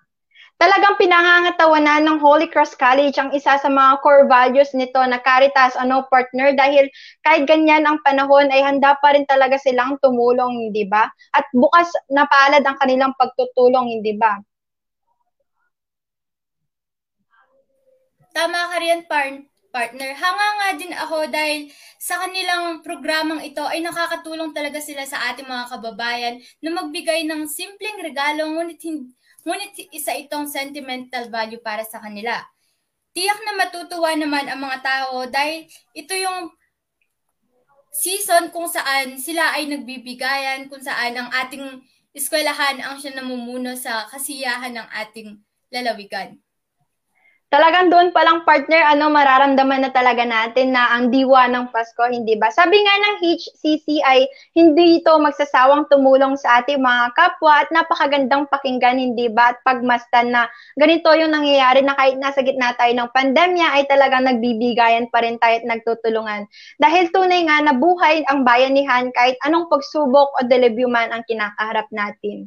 Talagang 0.61 1.00
pinangangatawanan 1.00 2.05
ng 2.05 2.19
Holy 2.21 2.45
Cross 2.45 2.76
College 2.76 3.17
ang 3.17 3.33
isa 3.33 3.57
sa 3.57 3.64
mga 3.73 3.97
core 4.05 4.29
values 4.29 4.69
nito 4.76 5.00
na 5.09 5.17
Caritas 5.17 5.73
ano 5.73 6.05
partner 6.12 6.52
dahil 6.52 6.85
kahit 7.25 7.49
ganyan 7.49 7.88
ang 7.88 7.97
panahon 8.05 8.52
ay 8.52 8.61
handa 8.61 8.93
pa 9.00 9.17
rin 9.17 9.25
talaga 9.25 9.57
silang 9.57 9.97
tumulong, 10.05 10.69
hindi 10.69 10.85
ba? 10.85 11.09
At 11.33 11.49
bukas 11.57 11.88
na 12.12 12.29
palad 12.29 12.61
ang 12.61 12.76
kanilang 12.76 13.17
pagtutulong, 13.17 13.88
hindi 13.88 14.12
ba? 14.21 14.37
Tama 18.37 18.61
ka 18.69 18.76
rin, 18.85 19.09
par- 19.09 19.49
partner. 19.73 20.12
Hanga 20.12 20.49
nga 20.61 20.69
din 20.76 20.93
ako 20.93 21.31
dahil 21.33 21.73
sa 21.97 22.21
kanilang 22.21 22.85
programang 22.85 23.40
ito 23.40 23.64
ay 23.64 23.81
nakakatulong 23.81 24.52
talaga 24.52 24.76
sila 24.83 25.09
sa 25.09 25.33
ating 25.33 25.49
mga 25.49 25.73
kababayan 25.73 26.37
na 26.61 26.69
magbigay 26.75 27.25
ng 27.25 27.49
simpleng 27.49 27.97
regalo 28.05 28.45
ngunit 28.50 28.83
hindi 28.85 29.17
ngunit 29.44 29.90
isa 29.94 30.12
itong 30.16 30.49
sentimental 30.50 31.28
value 31.32 31.61
para 31.61 31.85
sa 31.87 32.00
kanila. 32.02 32.40
Tiyak 33.11 33.40
na 33.42 33.59
matutuwa 33.59 34.14
naman 34.14 34.47
ang 34.47 34.61
mga 34.62 34.78
tao 34.80 35.26
dahil 35.26 35.66
ito 35.97 36.14
yung 36.14 36.52
season 37.90 38.54
kung 38.54 38.70
saan 38.70 39.18
sila 39.18 39.59
ay 39.59 39.66
nagbibigayan, 39.66 40.70
kung 40.70 40.78
saan 40.78 41.18
ang 41.18 41.30
ating 41.35 41.82
eskwelahan 42.14 42.78
ang 42.82 42.99
siya 42.99 43.18
namumuno 43.18 43.75
sa 43.78 44.06
kasiyahan 44.11 44.75
ng 44.75 44.88
ating 45.06 45.38
lalawigan 45.70 46.38
talagang 47.50 47.90
doon 47.90 48.14
palang 48.14 48.47
partner, 48.47 48.78
ano, 48.95 49.11
mararamdaman 49.11 49.83
na 49.83 49.90
talaga 49.90 50.23
natin 50.23 50.71
na 50.71 50.95
ang 50.95 51.11
diwa 51.11 51.50
ng 51.50 51.75
Pasko, 51.75 52.07
hindi 52.07 52.38
ba? 52.38 52.47
Sabi 52.54 52.78
nga 52.78 52.95
ng 52.95 53.16
HCC 53.26 53.99
ay 54.07 54.30
hindi 54.54 55.02
ito 55.02 55.11
magsasawang 55.19 55.90
tumulong 55.90 56.38
sa 56.38 56.62
ating 56.62 56.78
mga 56.78 57.11
kapwa 57.19 57.66
at 57.66 57.69
napakagandang 57.75 58.47
pakinggan, 58.47 59.02
hindi 59.02 59.26
ba? 59.26 59.50
At 59.50 59.59
pagmastan 59.66 60.30
na 60.30 60.47
ganito 60.78 61.11
yung 61.11 61.35
nangyayari 61.35 61.83
na 61.83 61.99
kahit 61.99 62.23
nasa 62.23 62.38
gitna 62.47 62.71
tayo 62.78 62.95
ng 62.95 63.11
pandemya 63.11 63.66
ay 63.75 63.83
talagang 63.90 64.30
nagbibigayan 64.30 65.11
pa 65.11 65.26
rin 65.26 65.35
tayo 65.42 65.59
at 65.59 65.66
nagtutulungan. 65.66 66.47
Dahil 66.78 67.11
tunay 67.11 67.50
nga 67.50 67.66
na 67.66 67.75
buhay 67.75 68.23
ang 68.30 68.47
bayanihan 68.47 69.11
kahit 69.11 69.35
anong 69.42 69.66
pagsubok 69.66 70.38
o 70.38 70.47
delebyo 70.47 70.87
man 70.87 71.11
ang 71.11 71.26
kinakaharap 71.26 71.90
natin. 71.90 72.47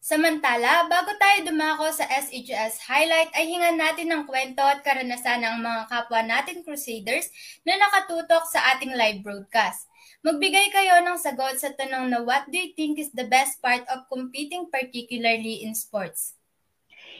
Samantala, 0.00 0.88
bago 0.88 1.12
tayo 1.20 1.44
dumako 1.44 1.92
sa 1.92 2.08
SHS 2.08 2.88
Highlight 2.88 3.36
ay 3.36 3.44
hingan 3.52 3.76
natin 3.76 4.08
ng 4.08 4.24
kwento 4.24 4.64
at 4.64 4.80
karanasan 4.80 5.44
ng 5.44 5.60
mga 5.60 5.92
kapwa 5.92 6.24
natin 6.24 6.64
Crusaders 6.64 7.28
na 7.68 7.76
nakatutok 7.76 8.48
sa 8.48 8.64
ating 8.72 8.96
live 8.96 9.20
broadcast. 9.20 9.92
Magbigay 10.24 10.72
kayo 10.72 11.04
ng 11.04 11.20
sagot 11.20 11.60
sa 11.60 11.76
tanong 11.76 12.08
na 12.08 12.24
what 12.24 12.48
do 12.48 12.56
you 12.56 12.72
think 12.72 12.96
is 12.96 13.12
the 13.12 13.28
best 13.28 13.60
part 13.60 13.84
of 13.92 14.08
competing 14.08 14.72
particularly 14.72 15.68
in 15.68 15.76
sports? 15.76 16.32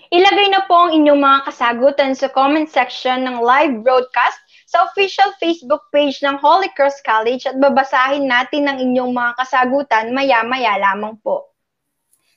Ilagay 0.09 0.49
na 0.49 0.65
po 0.65 0.89
ang 0.89 0.97
inyong 0.97 1.21
mga 1.21 1.53
kasagutan 1.53 2.17
sa 2.17 2.33
comment 2.33 2.65
section 2.65 3.29
ng 3.29 3.45
live 3.45 3.85
broadcast 3.85 4.41
sa 4.65 4.89
official 4.89 5.29
Facebook 5.37 5.85
page 5.93 6.25
ng 6.25 6.41
Holy 6.41 6.73
Cross 6.73 7.05
College 7.05 7.45
at 7.45 7.61
babasahin 7.61 8.25
natin 8.25 8.73
ang 8.73 8.81
inyong 8.81 9.13
mga 9.13 9.37
kasagutan 9.37 10.17
maya-maya 10.17 10.81
lamang 10.81 11.21
po. 11.21 11.51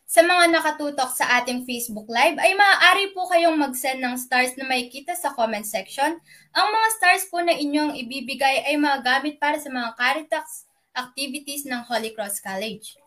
Sa 0.04 0.20
mga 0.20 0.52
nakatutok 0.52 1.16
sa 1.16 1.40
ating 1.40 1.64
Facebook 1.64 2.06
Live 2.12 2.36
ay 2.36 2.52
maaari 2.54 3.16
po 3.16 3.26
kayong 3.32 3.56
mag-send 3.56 4.04
ng 4.04 4.20
stars 4.20 4.54
na 4.60 4.68
may 4.68 4.92
kita 4.92 5.16
sa 5.16 5.32
comment 5.32 5.64
section. 5.64 6.20
Ang 6.54 6.68
mga 6.70 6.88
stars 7.00 7.24
po 7.32 7.40
na 7.40 7.56
inyong 7.56 7.96
ibibigay 7.96 8.68
ay 8.68 8.76
magagamit 8.76 9.40
para 9.40 9.56
sa 9.58 9.72
mga 9.72 9.96
Caritas 9.96 10.68
activities 10.94 11.64
ng 11.66 11.82
Holy 11.88 12.12
Cross 12.12 12.44
College. 12.44 13.00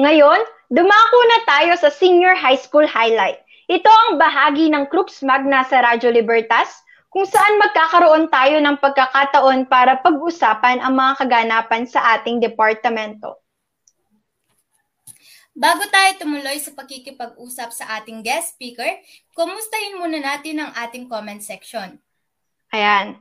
Ngayon, 0.00 0.40
dumako 0.72 1.18
na 1.28 1.38
tayo 1.44 1.72
sa 1.76 1.92
Senior 1.92 2.32
High 2.34 2.58
School 2.58 2.88
Highlight. 2.88 3.44
Ito 3.68 3.92
ang 3.92 4.16
bahagi 4.16 4.72
ng 4.72 4.88
Crux 4.88 5.20
Magna 5.20 5.62
sa 5.68 5.84
Radyo 5.84 6.08
Libertas 6.08 6.82
kung 7.12 7.28
saan 7.28 7.60
magkakaroon 7.60 8.32
tayo 8.32 8.56
ng 8.64 8.80
pagkakataon 8.80 9.68
para 9.68 10.00
pag-usapan 10.00 10.80
ang 10.80 10.96
mga 10.96 11.20
kaganapan 11.20 11.84
sa 11.84 12.16
ating 12.16 12.40
departamento. 12.40 13.41
Bago 15.52 15.84
tayo 15.92 16.16
tumuloy 16.16 16.56
sa 16.56 16.72
pagkikipag-usap 16.72 17.70
sa 17.76 18.00
ating 18.00 18.24
guest 18.24 18.56
speaker, 18.56 18.88
kumustahin 19.36 20.00
muna 20.00 20.16
natin 20.16 20.64
ang 20.64 20.72
ating 20.72 21.12
comment 21.12 21.44
section. 21.44 22.00
Ayan. 22.72 23.20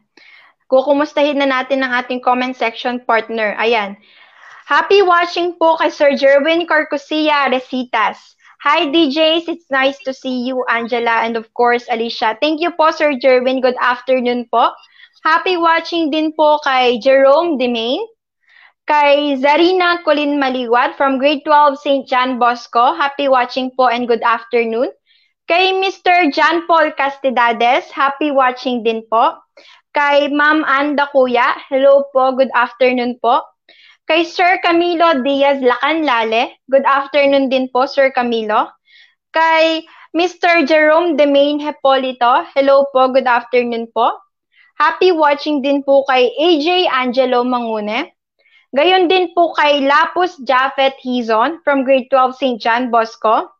Kukumustahin 0.72 1.36
na 1.36 1.48
natin 1.48 1.84
ang 1.84 1.92
ating 2.00 2.24
comment 2.24 2.56
section 2.56 3.04
partner. 3.04 3.52
Ayan. 3.60 4.00
Happy 4.64 5.04
watching 5.04 5.60
po 5.60 5.76
kay 5.76 5.92
Sir 5.92 6.16
Jerwin 6.16 6.64
Carcosia 6.64 7.52
Resitas. 7.52 8.40
Hi 8.64 8.88
DJs, 8.88 9.52
it's 9.52 9.68
nice 9.68 10.00
to 10.08 10.16
see 10.16 10.48
you 10.48 10.64
Angela 10.72 11.28
and 11.28 11.36
of 11.36 11.52
course 11.52 11.84
Alicia. 11.92 12.40
Thank 12.40 12.64
you 12.64 12.72
po 12.80 12.96
Sir 12.96 13.20
Jerwin. 13.20 13.60
Good 13.60 13.76
afternoon 13.84 14.48
po. 14.48 14.72
Happy 15.28 15.60
watching 15.60 16.08
din 16.08 16.32
po 16.32 16.64
kay 16.64 16.96
Jerome 17.04 17.60
Demain, 17.60 18.00
kay 18.88 19.38
Zarina 19.38 20.04
Colin 20.04 20.40
Maliwat 20.42 20.96
from 20.98 21.20
grade 21.20 21.44
12 21.46 21.80
St. 21.80 22.08
John 22.08 22.40
Bosco. 22.40 22.94
Happy 22.94 23.28
watching 23.28 23.72
po 23.78 23.88
and 23.88 24.08
good 24.08 24.22
afternoon. 24.22 24.90
Kay 25.48 25.74
Mr. 25.84 26.32
John 26.32 26.66
Paul 26.68 26.96
Castidades, 26.96 27.92
happy 27.92 28.32
watching 28.32 28.84
din 28.88 29.04
po. 29.12 29.36
Kay 29.92 30.32
Ma'am 30.32 30.64
Anda 30.64 31.12
Kuya, 31.12 31.60
hello 31.68 32.08
po, 32.16 32.32
good 32.32 32.52
afternoon 32.56 33.20
po. 33.20 33.44
Kay 34.08 34.24
Sir 34.24 34.64
Camilo 34.64 35.20
Diaz 35.20 35.60
Lacanlale, 35.60 36.56
good 36.72 36.88
afternoon 36.88 37.52
din 37.52 37.68
po 37.68 37.84
Sir 37.84 38.16
Camilo. 38.16 38.72
Kay 39.36 39.84
Mr. 40.16 40.64
Jerome 40.64 41.20
Demain 41.20 41.60
Hepolito, 41.60 42.48
hello 42.56 42.88
po, 42.96 43.12
good 43.12 43.28
afternoon 43.28 43.92
po. 43.92 44.16
Happy 44.80 45.12
watching 45.12 45.60
din 45.60 45.84
po 45.84 46.08
kay 46.08 46.32
AJ 46.40 46.88
Angelo 46.88 47.44
Mangune. 47.44 48.12
Gayon 48.72 49.12
din 49.12 49.36
po 49.36 49.51
kay 49.60 49.84
Lapus 49.84 50.40
Japheth 50.48 50.96
Hizon 51.04 51.60
from 51.67 51.84
grade 51.84 52.08
12 52.08 52.39
St. 52.39 52.58
John 52.63 52.88
Bosco. 52.88 53.52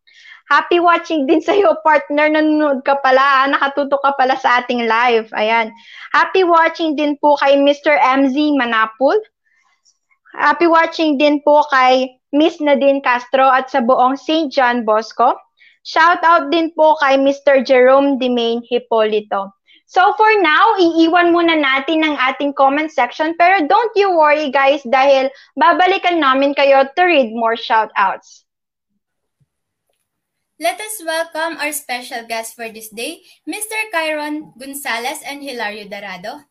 Happy 0.48 0.80
watching 0.80 1.28
din 1.28 1.44
sa 1.48 1.52
iyo, 1.52 1.76
partner. 1.84 2.32
Nanonood 2.32 2.84
ka 2.88 2.96
pala, 3.04 3.48
nakatuto 3.52 4.00
ka 4.00 4.16
pala 4.16 4.40
sa 4.40 4.64
ating 4.64 4.88
live. 4.88 5.28
Ayan. 5.36 5.72
Happy 6.16 6.48
watching 6.48 6.96
din 6.96 7.20
po 7.20 7.36
kay 7.40 7.60
Mr. 7.60 8.00
MZ 8.00 8.56
Manapul. 8.56 9.20
Happy 10.32 10.68
watching 10.68 11.20
din 11.20 11.44
po 11.44 11.64
kay 11.68 12.08
Miss 12.32 12.64
Nadine 12.64 13.04
Castro 13.04 13.52
at 13.52 13.68
sa 13.68 13.84
buong 13.84 14.16
St. 14.16 14.48
John 14.48 14.88
Bosco. 14.88 15.36
Shout 15.84 16.24
out 16.24 16.48
din 16.56 16.72
po 16.72 16.96
kay 17.04 17.20
Mr. 17.20 17.68
Jerome 17.68 18.16
Demain 18.16 18.64
Hipolito. 18.64 19.52
So 19.92 20.16
for 20.16 20.32
now, 20.40 20.80
iiwan 20.80 21.36
muna 21.36 21.60
natin 21.60 22.00
ang 22.08 22.16
ating 22.16 22.56
comment 22.56 22.88
section 22.88 23.36
pero 23.36 23.68
don't 23.68 23.92
you 24.00 24.08
worry 24.08 24.48
guys 24.48 24.80
dahil 24.88 25.28
babalikan 25.60 26.24
namin 26.24 26.56
kayo 26.56 26.88
to 26.96 27.04
read 27.04 27.36
more 27.36 27.60
shoutouts. 27.60 28.48
Let 30.64 30.80
us 30.80 30.96
welcome 31.04 31.60
our 31.60 31.76
special 31.76 32.24
guest 32.24 32.56
for 32.56 32.72
this 32.72 32.88
day, 32.88 33.20
Mr. 33.44 33.76
Kyron 33.92 34.56
Gonzalez 34.56 35.20
and 35.28 35.44
Hilario 35.44 35.92
Darado. 35.92 36.48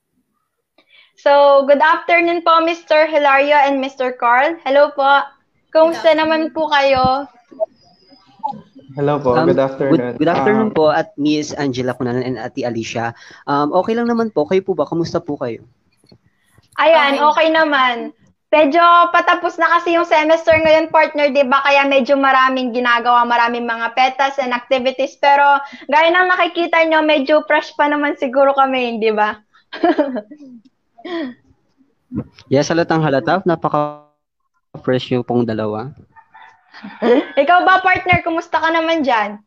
So, 1.17 1.65
good 1.65 1.81
afternoon 1.81 2.45
po, 2.45 2.61
Mr. 2.61 3.09
Hilario 3.09 3.57
and 3.57 3.81
Mr. 3.81 4.13
Carl. 4.13 4.61
Hello 4.69 4.93
po. 4.93 5.25
Kumusta 5.73 6.13
naman 6.13 6.53
po 6.53 6.69
kayo? 6.69 7.25
Hello 8.97 9.23
po, 9.23 9.39
Um, 9.39 9.47
good 9.47 9.61
afternoon. 9.61 9.95
Good, 9.95 10.19
good 10.19 10.31
afternoon 10.31 10.71
Um, 10.71 10.77
po 10.77 10.91
at 10.91 11.15
Miss 11.15 11.55
Angela 11.55 11.95
Kunanan 11.95 12.27
and 12.27 12.37
Ate 12.37 12.67
Alicia. 12.67 13.15
Um, 13.47 13.71
okay 13.71 13.95
lang 13.95 14.11
naman 14.11 14.35
po. 14.35 14.49
Kayo 14.51 14.67
po 14.67 14.75
ba? 14.75 14.83
Kamusta 14.83 15.23
po 15.23 15.39
kayo? 15.39 15.63
Ayan, 16.77 17.21
Okay. 17.21 17.27
okay 17.27 17.49
naman. 17.55 18.11
Medyo 18.51 18.83
patapos 19.15 19.63
na 19.63 19.71
kasi 19.79 19.95
yung 19.95 20.03
semester 20.03 20.51
ngayon, 20.59 20.91
partner, 20.91 21.31
di 21.31 21.47
ba? 21.47 21.63
Kaya 21.63 21.87
medyo 21.87 22.19
maraming 22.19 22.75
ginagawa, 22.75 23.23
maraming 23.23 23.63
mga 23.63 23.95
petas 23.95 24.43
and 24.43 24.51
activities. 24.51 25.15
Pero 25.23 25.63
gaya 25.87 26.11
ng 26.11 26.27
nakikita 26.27 26.83
nyo, 26.83 26.99
medyo 27.07 27.47
fresh 27.47 27.71
pa 27.79 27.87
naman 27.87 28.19
siguro 28.19 28.51
kami, 28.59 28.99
di 28.99 29.15
ba? 29.15 29.39
Yes, 32.51 32.67
halatang 32.75 33.07
halata. 33.07 33.39
Napaka-fresh 33.47 35.15
yung 35.15 35.23
pong 35.23 35.47
dalawa. 35.47 35.95
Ikaw 37.37 37.59
ba, 37.65 37.85
partner? 37.85 38.25
Kumusta 38.25 38.61
ka 38.61 38.69
naman 38.73 39.05
dyan? 39.05 39.41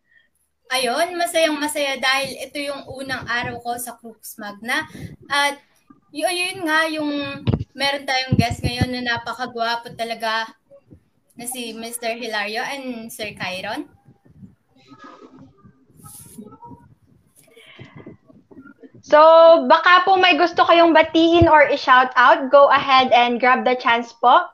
Ayun, 0.74 1.14
masayang 1.20 1.60
masaya 1.60 2.00
dahil 2.02 2.34
ito 2.40 2.58
yung 2.58 2.88
unang 2.90 3.26
araw 3.30 3.62
ko 3.62 3.78
sa 3.78 3.94
Crux 3.94 4.42
Magna. 4.42 4.86
At 5.30 5.62
yun, 6.10 6.34
yun 6.34 6.60
nga, 6.66 6.90
yung 6.90 7.12
meron 7.74 8.06
tayong 8.06 8.38
guest 8.38 8.62
ngayon 8.62 8.90
na 8.90 9.02
napakagwapo 9.02 9.94
talaga 9.94 10.50
na 11.34 11.46
si 11.50 11.74
Mr. 11.74 12.18
Hilario 12.18 12.62
and 12.62 13.10
Sir 13.10 13.34
Kyron. 13.34 13.90
So, 19.04 19.20
baka 19.68 20.08
po 20.08 20.16
may 20.16 20.40
gusto 20.40 20.64
kayong 20.64 20.96
batiin 20.96 21.52
or 21.52 21.68
i-shout 21.68 22.16
out, 22.16 22.48
go 22.48 22.72
ahead 22.72 23.12
and 23.12 23.36
grab 23.36 23.68
the 23.68 23.76
chance 23.76 24.16
po. 24.16 24.48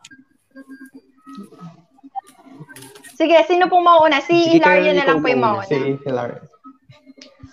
Sige, 3.19 3.35
sino 3.43 3.67
pong 3.67 3.83
mauna? 3.83 4.23
Si 4.23 4.31
Sige, 4.31 4.63
Hilario 4.63 4.95
Carl, 4.95 4.95
na 4.95 5.03
lang 5.03 5.19
po 5.19 5.27
yung 5.27 5.43
mauna. 5.43 5.67
Si 5.67 5.75
Hilario. 5.75 6.39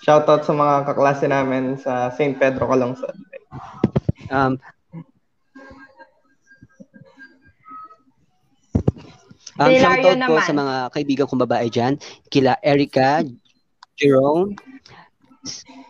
Shoutout 0.06 0.46
sa 0.46 0.54
mga 0.54 0.74
kaklase 0.86 1.26
namin 1.26 1.74
sa 1.74 2.14
St. 2.14 2.38
Pedro 2.38 2.70
Calungsod. 2.70 3.10
Um, 4.30 4.62
um, 9.58 9.66
Si 9.66 9.82
shoutout 9.82 10.22
po 10.22 10.38
sa 10.38 10.54
mga 10.54 10.74
kaibigan 10.94 11.26
kong 11.26 11.42
babae 11.42 11.66
dyan. 11.66 11.98
Kila 12.30 12.54
Erica, 12.62 13.26
Jerome, 13.98 14.54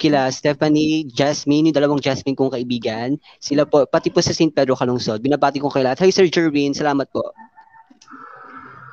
kila 0.00 0.32
Stephanie, 0.32 1.04
Jasmine, 1.04 1.68
yung 1.68 1.76
dalawang 1.76 2.00
Jasmine 2.00 2.32
kong 2.32 2.56
kaibigan. 2.56 3.20
Sila 3.44 3.68
po, 3.68 3.84
pati 3.84 4.08
po 4.08 4.24
sa 4.24 4.32
St. 4.32 4.56
Pedro 4.56 4.72
Calungsod. 4.72 5.20
Binabati 5.20 5.60
ko 5.60 5.68
kayo 5.68 5.92
lahat. 5.92 6.00
Hi, 6.00 6.08
Sir 6.08 6.32
Jerwin. 6.32 6.72
Salamat 6.72 7.12
po. 7.12 7.36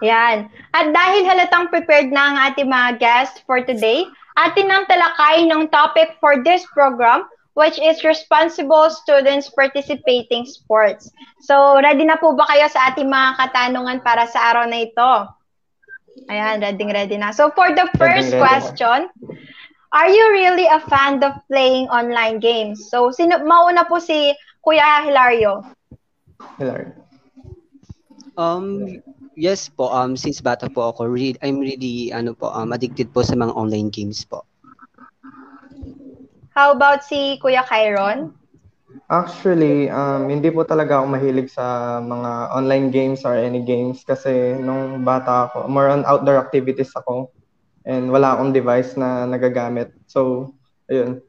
Yan. 0.04 0.52
At 0.76 0.92
dahil 0.92 1.24
halatang 1.24 1.72
prepared 1.72 2.12
na 2.12 2.36
ang 2.36 2.38
ating 2.52 2.68
mga 2.68 3.00
guests 3.00 3.39
for 3.48 3.63
today, 3.63 4.04
atin 4.36 4.68
ang 4.68 4.84
talakay 4.92 5.48
ng 5.48 5.72
topic 5.72 6.20
for 6.20 6.44
this 6.44 6.68
program, 6.76 7.24
which 7.56 7.80
is 7.80 8.04
responsible 8.04 8.92
students 8.92 9.48
participating 9.48 10.44
sports. 10.44 11.08
So, 11.48 11.80
ready 11.80 12.04
na 12.04 12.20
po 12.20 12.36
ba 12.36 12.44
kayo 12.52 12.68
sa 12.68 12.92
ating 12.92 13.08
mga 13.08 13.48
katanungan 13.48 14.04
para 14.04 14.28
sa 14.28 14.52
araw 14.52 14.68
na 14.68 14.84
ito? 14.84 15.12
Ayan, 16.28 16.60
ready, 16.60 16.84
ready 16.84 17.18
na. 17.18 17.32
So, 17.32 17.56
for 17.56 17.72
the 17.72 17.88
first 17.96 18.36
ready 18.36 18.38
na. 18.38 18.42
question, 18.44 19.00
are 19.96 20.12
you 20.12 20.26
really 20.36 20.68
a 20.68 20.84
fan 20.92 21.24
of 21.24 21.39
playing 21.48 21.88
online 21.88 22.44
games? 22.44 22.92
So, 22.92 23.08
sino, 23.16 23.39
mauna 23.39 23.88
po 23.88 24.04
si 24.04 24.36
Kuya 24.60 25.08
Hilario. 25.08 25.63
Hilario. 26.60 26.92
Um, 28.34 29.00
yes 29.36 29.69
po, 29.69 29.89
um, 29.91 30.15
since 30.17 30.41
bata 30.41 30.69
po 30.69 30.93
ako, 30.93 31.10
re- 31.10 31.39
I'm 31.41 31.60
really, 31.60 32.13
ano 32.13 32.34
po, 32.34 32.52
um, 32.54 32.72
addicted 32.74 33.13
po 33.13 33.22
sa 33.26 33.36
mga 33.38 33.54
online 33.56 33.89
games 33.89 34.24
po. 34.26 34.46
How 36.54 36.72
about 36.72 37.02
si 37.02 37.41
Kuya 37.41 37.65
Kyron? 37.65 38.34
Actually, 39.10 39.89
um, 39.89 40.30
hindi 40.30 40.54
po 40.54 40.62
talaga 40.63 41.02
ako 41.02 41.06
mahilig 41.17 41.50
sa 41.50 41.98
mga 41.98 42.54
online 42.54 42.88
games 42.93 43.26
or 43.26 43.34
any 43.34 43.65
games 43.65 44.06
kasi 44.06 44.54
nung 44.62 45.02
bata 45.02 45.50
ako, 45.50 45.65
more 45.65 45.89
on 45.89 46.06
outdoor 46.06 46.38
activities 46.38 46.93
ako 46.93 47.34
and 47.89 48.13
wala 48.13 48.38
akong 48.38 48.54
device 48.54 48.93
na 48.93 49.26
nagagamit. 49.26 49.89
So, 50.06 50.54
ayun. 50.88 51.26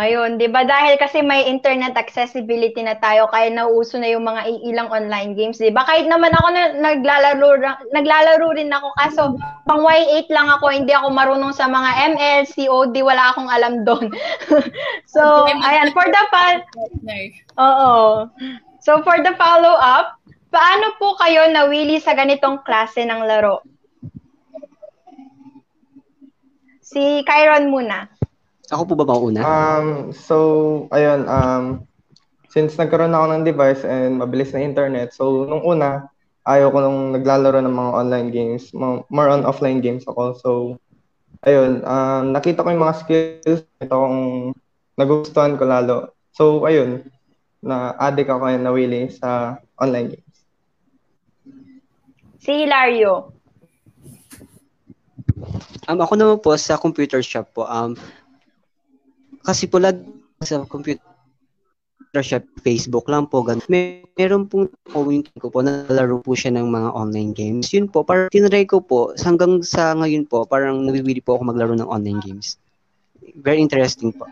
Ayun, 0.00 0.40
'di 0.40 0.48
ba? 0.48 0.64
Dahil 0.64 0.96
kasi 0.96 1.20
may 1.20 1.44
internet 1.44 1.92
accessibility 1.92 2.80
na 2.80 2.96
tayo, 2.96 3.28
kaya 3.28 3.52
nauuso 3.52 4.00
na 4.00 4.08
yung 4.08 4.24
mga 4.24 4.48
ilang 4.64 4.88
online 4.88 5.36
games, 5.36 5.60
'di 5.60 5.76
ba? 5.76 5.84
Kahit 5.84 6.08
naman 6.08 6.32
ako 6.32 6.48
na 6.56 6.72
naglalaro 6.72 7.60
naglalaro 7.92 8.48
rin 8.56 8.72
ako 8.72 8.88
kaso 8.96 9.22
pang 9.68 9.84
Y8 9.84 10.32
lang 10.32 10.48
ako, 10.48 10.72
hindi 10.72 10.96
ako 10.96 11.12
marunong 11.12 11.52
sa 11.52 11.68
mga 11.68 12.16
ML, 12.16 12.48
COD, 12.48 12.94
wala 13.04 13.28
akong 13.28 13.52
alam 13.52 13.84
doon. 13.84 14.08
so, 15.12 15.44
ayan, 15.44 15.92
for 15.92 16.08
the 16.08 16.24
fun, 16.32 16.64
Partner. 16.72 17.22
Oo. 17.60 17.92
So 18.80 19.04
for 19.04 19.20
the 19.20 19.36
follow-up, 19.36 20.16
paano 20.48 20.96
po 20.96 21.12
kayo 21.20 21.44
nawili 21.52 22.00
sa 22.00 22.16
ganitong 22.16 22.64
klase 22.64 23.04
ng 23.04 23.20
laro? 23.28 23.60
Si 26.80 27.20
Kyron 27.28 27.68
muna. 27.68 28.08
Ako 28.70 28.82
po 28.86 28.94
ba 28.94 29.06
mauna? 29.06 29.42
Um, 29.42 29.88
so, 30.14 30.36
ayun, 30.94 31.26
um, 31.26 31.64
since 32.54 32.78
nagkaroon 32.78 33.10
ako 33.10 33.26
ng 33.34 33.42
device 33.42 33.82
and 33.82 34.22
mabilis 34.22 34.54
na 34.54 34.62
internet, 34.62 35.10
so 35.10 35.46
nung 35.46 35.66
una, 35.66 36.06
ayaw 36.46 36.70
ko 36.70 36.78
nung 36.78 37.00
naglalaro 37.14 37.58
ng 37.62 37.74
mga 37.74 37.90
online 37.94 38.28
games. 38.30 38.70
Mo- 38.70 39.04
More 39.10 39.26
on 39.26 39.42
offline 39.42 39.82
games 39.82 40.06
ako. 40.06 40.22
So, 40.38 40.50
ayun, 41.42 41.82
um, 41.82 42.30
nakita 42.30 42.62
ko 42.62 42.70
yung 42.70 42.84
mga 42.86 42.98
skills, 43.02 43.60
ito 43.66 43.94
kong 43.94 44.54
nagustuhan 44.94 45.58
ko 45.58 45.64
lalo. 45.66 45.96
So, 46.30 46.62
ayun, 46.62 47.06
na 47.60 47.92
addict 47.98 48.30
ako 48.30 48.48
and 48.48 48.64
nawili 48.64 49.10
sa 49.12 49.58
online 49.76 50.16
games. 50.16 50.36
Si 52.40 52.50
Hilario. 52.54 53.36
Um, 55.90 56.00
ako 56.00 56.14
naman 56.16 56.38
po 56.40 56.56
sa 56.56 56.80
computer 56.80 57.20
shop 57.20 57.52
po. 57.52 57.68
Um, 57.68 57.98
kasi 59.44 59.66
po 59.66 59.80
sa 60.40 60.64
computer 60.64 61.04
siya 62.18 62.42
Facebook 62.66 63.06
lang 63.06 63.30
po. 63.30 63.46
Ganun. 63.46 63.62
May, 63.70 64.02
meron 64.18 64.50
pong 64.50 64.66
community 64.90 65.30
ko 65.38 65.52
po, 65.52 65.62
nalaro 65.62 66.18
po 66.18 66.34
siya 66.34 66.58
ng 66.58 66.66
mga 66.66 66.90
online 66.90 67.30
games. 67.30 67.70
Yun 67.70 67.86
po, 67.86 68.02
parang 68.02 68.26
tinry 68.34 68.66
ko 68.66 68.82
po, 68.82 69.14
hanggang 69.22 69.62
sa 69.62 69.94
ngayon 69.94 70.26
po, 70.26 70.42
parang 70.42 70.82
nabibili 70.82 71.22
po 71.22 71.38
ako 71.38 71.54
maglaro 71.54 71.78
ng 71.78 71.86
online 71.86 72.18
games. 72.24 72.58
Very 73.38 73.62
interesting 73.62 74.10
po. 74.10 74.26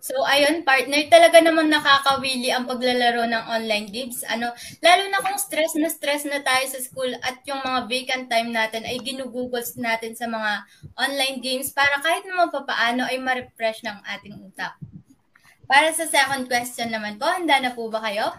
So 0.00 0.16
ayun, 0.24 0.64
partner, 0.64 1.04
talaga 1.12 1.44
namang 1.44 1.68
nakakawili 1.68 2.48
ang 2.48 2.64
paglalaro 2.64 3.28
ng 3.28 3.44
online 3.52 3.86
games. 3.92 4.24
Ano, 4.24 4.48
lalo 4.80 5.02
na 5.12 5.20
kung 5.20 5.36
stress 5.36 5.76
na 5.76 5.92
stress 5.92 6.24
na 6.24 6.40
tayo 6.40 6.64
sa 6.72 6.80
school 6.80 7.12
at 7.20 7.44
yung 7.44 7.60
mga 7.60 7.80
vacant 7.84 8.24
time 8.32 8.48
natin 8.48 8.88
ay 8.88 8.96
ginugoogles 9.04 9.76
natin 9.76 10.16
sa 10.16 10.24
mga 10.24 10.64
online 10.96 11.44
games 11.44 11.68
para 11.76 12.00
kahit 12.00 12.24
naman 12.24 12.48
papaano 12.48 13.04
ay 13.04 13.20
ma-refresh 13.20 13.84
ng 13.84 14.00
ating 14.16 14.40
utak. 14.40 14.72
Para 15.68 15.92
sa 15.92 16.08
second 16.08 16.48
question 16.48 16.88
naman 16.88 17.20
po, 17.20 17.28
handa 17.28 17.60
na 17.60 17.76
po 17.76 17.92
ba 17.92 18.00
kayo? 18.00 18.32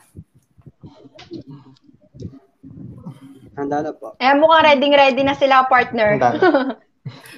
Handa 3.54 3.86
na 3.86 3.92
po. 3.94 4.18
Eh, 4.18 4.34
mukhang 4.34 4.66
ready-ready 4.66 5.22
na 5.22 5.38
sila, 5.38 5.70
partner. 5.70 6.18
Handa. 6.18 6.82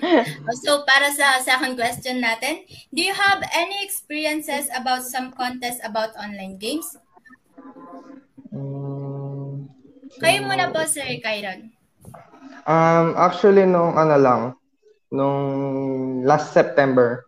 So 0.64 0.84
para 0.84 1.10
sa 1.16 1.40
second 1.40 1.80
question 1.80 2.20
natin, 2.20 2.68
do 2.92 3.00
you 3.02 3.16
have 3.16 3.40
any 3.56 3.84
experiences 3.84 4.68
about 4.76 5.04
some 5.08 5.32
contests 5.32 5.80
about 5.84 6.16
online 6.20 6.60
games? 6.60 6.88
Mm, 8.54 9.72
Kayo 10.22 10.46
muna 10.46 10.70
po, 10.70 10.86
Sir 10.86 11.08
Kyron. 11.24 11.74
Um, 12.64 13.18
actually, 13.18 13.66
nung 13.66 13.98
ano 13.98 14.16
lang, 14.16 14.42
nung 15.10 15.42
last 16.24 16.54
September, 16.54 17.26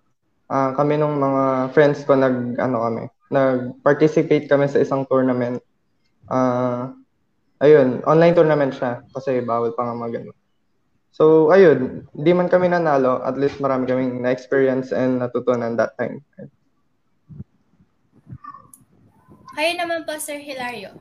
ah, 0.47 0.71
kami 0.77 0.95
nung 0.95 1.17
mga 1.17 1.73
friends 1.73 2.05
ko 2.05 2.13
nag, 2.15 2.55
ano 2.61 2.77
kami, 2.85 3.03
nag-participate 3.33 4.45
kami 4.45 4.69
sa 4.69 4.79
isang 4.79 5.03
tournament. 5.09 5.59
Ah, 6.29 6.93
ayun, 7.59 8.05
online 8.05 8.37
tournament 8.37 8.71
siya 8.77 9.01
kasi 9.11 9.41
bawal 9.41 9.73
pa 9.73 9.89
nga 9.89 9.95
mag 9.97 10.13
ano. 10.13 10.31
So, 11.15 11.47
ayun, 11.47 12.03
di 12.11 12.35
man 12.35 12.51
kami 12.51 12.67
nanalo, 12.67 13.23
at 13.23 13.39
least 13.39 13.63
marami 13.63 13.87
kaming 13.87 14.19
na-experience 14.19 14.91
and 14.91 15.23
natutunan 15.23 15.79
that 15.79 15.95
time. 15.95 16.19
Kayo 19.55 19.71
naman 19.79 20.03
po, 20.03 20.19
Sir 20.19 20.43
Hilario. 20.43 20.91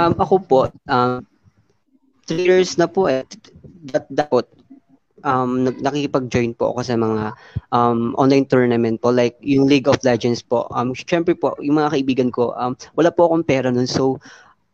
Um, 0.00 0.16
ako 0.16 0.34
po, 0.40 0.60
um, 0.88 1.28
three 2.24 2.48
years 2.48 2.80
na 2.80 2.88
po 2.88 3.12
eh, 3.12 3.28
that, 3.92 4.08
that 4.08 4.32
po, 4.32 4.48
um, 5.20 5.68
nag- 5.68 5.84
nakikipag-join 5.84 6.56
po 6.56 6.72
ako 6.72 6.80
sa 6.80 6.96
mga 6.96 7.36
um, 7.68 8.16
online 8.16 8.48
tournament 8.48 8.96
po, 9.04 9.12
like 9.12 9.36
yung 9.44 9.68
League 9.68 9.92
of 9.92 10.00
Legends 10.00 10.40
po. 10.40 10.64
Um, 10.72 10.96
Siyempre 10.96 11.36
po, 11.36 11.52
yung 11.60 11.76
mga 11.76 12.00
kaibigan 12.00 12.32
ko, 12.32 12.56
um, 12.56 12.72
wala 12.96 13.12
po 13.12 13.28
akong 13.28 13.44
pera 13.44 13.68
nun, 13.68 13.84
so 13.84 14.16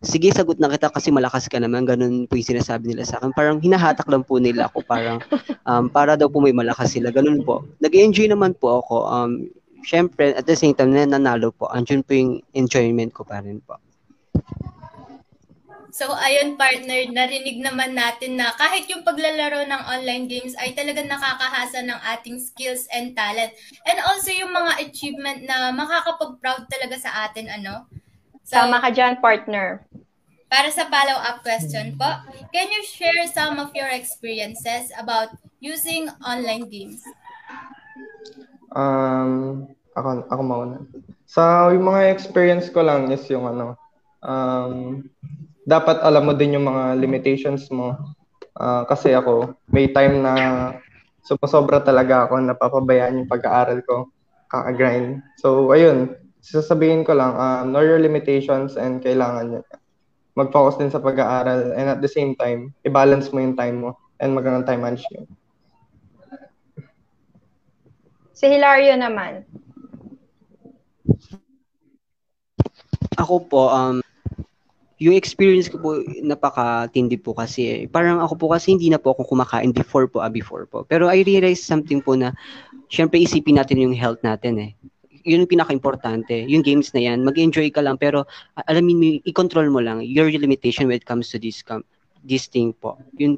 sige, 0.03 0.31
sagot 0.31 0.63
na 0.63 0.71
kita 0.71 0.91
kasi 0.91 1.11
malakas 1.11 1.51
ka 1.51 1.59
naman, 1.59 1.83
ganun 1.83 2.31
po 2.31 2.39
yung 2.39 2.51
sinasabi 2.55 2.95
nila 2.95 3.03
sa 3.03 3.19
akin. 3.19 3.35
Parang 3.35 3.59
hinahatak 3.59 4.07
lang 4.07 4.23
po 4.23 4.39
nila 4.39 4.71
ako, 4.71 4.87
parang 4.87 5.19
um, 5.67 5.91
para 5.91 6.15
daw 6.15 6.31
po 6.31 6.39
may 6.39 6.55
malakas 6.55 6.95
sila, 6.95 7.11
ganun 7.11 7.43
po. 7.43 7.67
Nag-enjoy 7.83 8.31
naman 8.31 8.55
po 8.55 8.83
ako. 8.83 8.97
Um, 9.11 9.33
Siyempre, 9.89 10.35
at 10.35 10.47
the 10.47 10.59
same 10.59 10.75
time, 10.75 10.91
na 10.91 11.07
nanalo 11.07 11.55
po, 11.55 11.71
andun 11.71 12.03
po 12.03 12.13
yung 12.13 12.43
enjoyment 12.55 13.15
ko 13.15 13.23
pa 13.23 13.39
rin 13.39 13.63
po. 13.63 13.79
So 15.89 16.15
ayun 16.15 16.55
partner, 16.55 17.11
narinig 17.11 17.59
naman 17.59 17.97
natin 17.97 18.39
na 18.39 18.55
kahit 18.55 18.87
yung 18.87 19.03
paglalaro 19.03 19.67
ng 19.67 19.83
online 19.89 20.31
games 20.31 20.55
ay 20.55 20.71
talagang 20.77 21.11
nakakahasa 21.11 21.83
ng 21.83 21.99
ating 22.15 22.39
skills 22.39 22.87
and 22.95 23.19
talent. 23.19 23.51
And 23.83 23.99
also 24.07 24.31
yung 24.31 24.55
mga 24.55 24.79
achievement 24.85 25.43
na 25.49 25.75
makakapag-proud 25.75 26.71
talaga 26.71 27.03
sa 27.03 27.27
atin, 27.27 27.51
ano? 27.51 27.89
So, 28.49 28.57
Tama 28.57 28.81
ka 28.81 28.89
dyan, 28.89 29.21
partner. 29.21 29.85
para 30.49 30.73
sa 30.73 30.89
follow-up 30.89 31.45
question 31.45 31.93
po, 32.01 32.09
can 32.49 32.73
you 32.73 32.81
share 32.81 33.29
some 33.29 33.61
of 33.61 33.69
your 33.77 33.93
experiences 33.93 34.89
about 34.97 35.37
using 35.61 36.09
online 36.25 36.65
games? 36.73 37.05
Um, 38.73 39.69
ako, 39.93 40.25
ako 40.33 40.41
mauna. 40.41 40.77
Sa 41.29 41.69
yung 41.69 41.93
mga 41.93 42.09
experience 42.09 42.73
ko 42.73 42.81
lang 42.81 43.13
is 43.13 43.21
yung 43.29 43.45
ano, 43.45 43.77
um, 44.25 45.05
dapat 45.69 46.01
alam 46.01 46.25
mo 46.25 46.33
din 46.33 46.57
yung 46.57 46.65
mga 46.65 46.97
limitations 46.97 47.69
mo. 47.69 48.01
Ah, 48.57 48.89
kasi 48.89 49.13
ako, 49.13 49.53
may 49.69 49.93
time 49.93 50.25
na 50.25 50.33
sumusobra 51.21 51.85
talaga 51.85 52.25
ako, 52.25 52.41
napapabayaan 52.41 53.21
yung 53.21 53.29
pag-aaral 53.29 53.85
ko, 53.85 54.09
kaka-grind. 54.49 55.21
So, 55.37 55.69
ayun, 55.77 56.17
sasabihin 56.41 57.05
ko 57.05 57.15
lang, 57.15 57.35
uh, 57.35 57.63
know 57.67 57.83
your 57.83 57.99
limitations 57.99 58.79
and 58.79 59.03
kailangan 59.03 59.53
nyo 59.53 59.63
mag-focus 60.39 60.79
din 60.79 60.87
sa 60.95 61.03
pag-aaral 61.03 61.75
and 61.75 61.91
at 61.91 61.99
the 61.99 62.07
same 62.07 62.39
time, 62.39 62.71
i-balance 62.87 63.35
mo 63.35 63.43
yung 63.43 63.59
time 63.59 63.83
mo 63.83 63.99
and 64.23 64.31
magandang 64.31 64.63
time 64.63 64.87
management. 64.87 65.27
Si 68.39 68.47
Hilario 68.47 68.95
naman. 68.95 69.43
Ako 73.19 73.43
po, 73.51 73.67
um, 73.75 73.99
yung 75.03 75.19
experience 75.19 75.67
ko 75.67 75.83
po, 75.83 75.99
napakatindi 76.23 77.19
po 77.19 77.35
kasi. 77.35 77.91
Parang 77.91 78.23
ako 78.23 78.39
po 78.39 78.47
kasi 78.55 78.79
hindi 78.79 78.95
na 78.95 79.03
po 79.03 79.11
ako 79.11 79.27
kumakain 79.27 79.75
before 79.75 80.07
po, 80.07 80.23
ah, 80.23 80.31
before 80.31 80.71
po. 80.71 80.87
Pero 80.87 81.11
I 81.11 81.27
realized 81.27 81.67
something 81.67 81.99
po 81.99 82.15
na, 82.15 82.31
syempre 82.87 83.19
isipin 83.19 83.59
natin 83.59 83.83
yung 83.83 83.95
health 83.95 84.23
natin 84.23 84.55
eh. 84.63 84.71
Yun 85.29 85.45
yung 85.45 85.53
pinaka-importante. 85.53 86.49
Yung 86.49 86.65
games 86.65 86.91
na 86.97 87.05
yan, 87.05 87.21
mag-enjoy 87.21 87.69
ka 87.69 87.85
lang, 87.85 88.01
pero 88.01 88.25
alamin 88.65 88.97
mo, 88.97 89.07
i-control 89.29 89.69
mo 89.69 89.85
lang 89.85 90.01
your 90.01 90.33
limitation 90.33 90.89
when 90.89 90.97
it 90.97 91.05
comes 91.05 91.29
to 91.29 91.37
this, 91.37 91.61
com- 91.61 91.85
this 92.25 92.49
thing 92.49 92.73
po. 92.73 92.97
Yun 93.21 93.37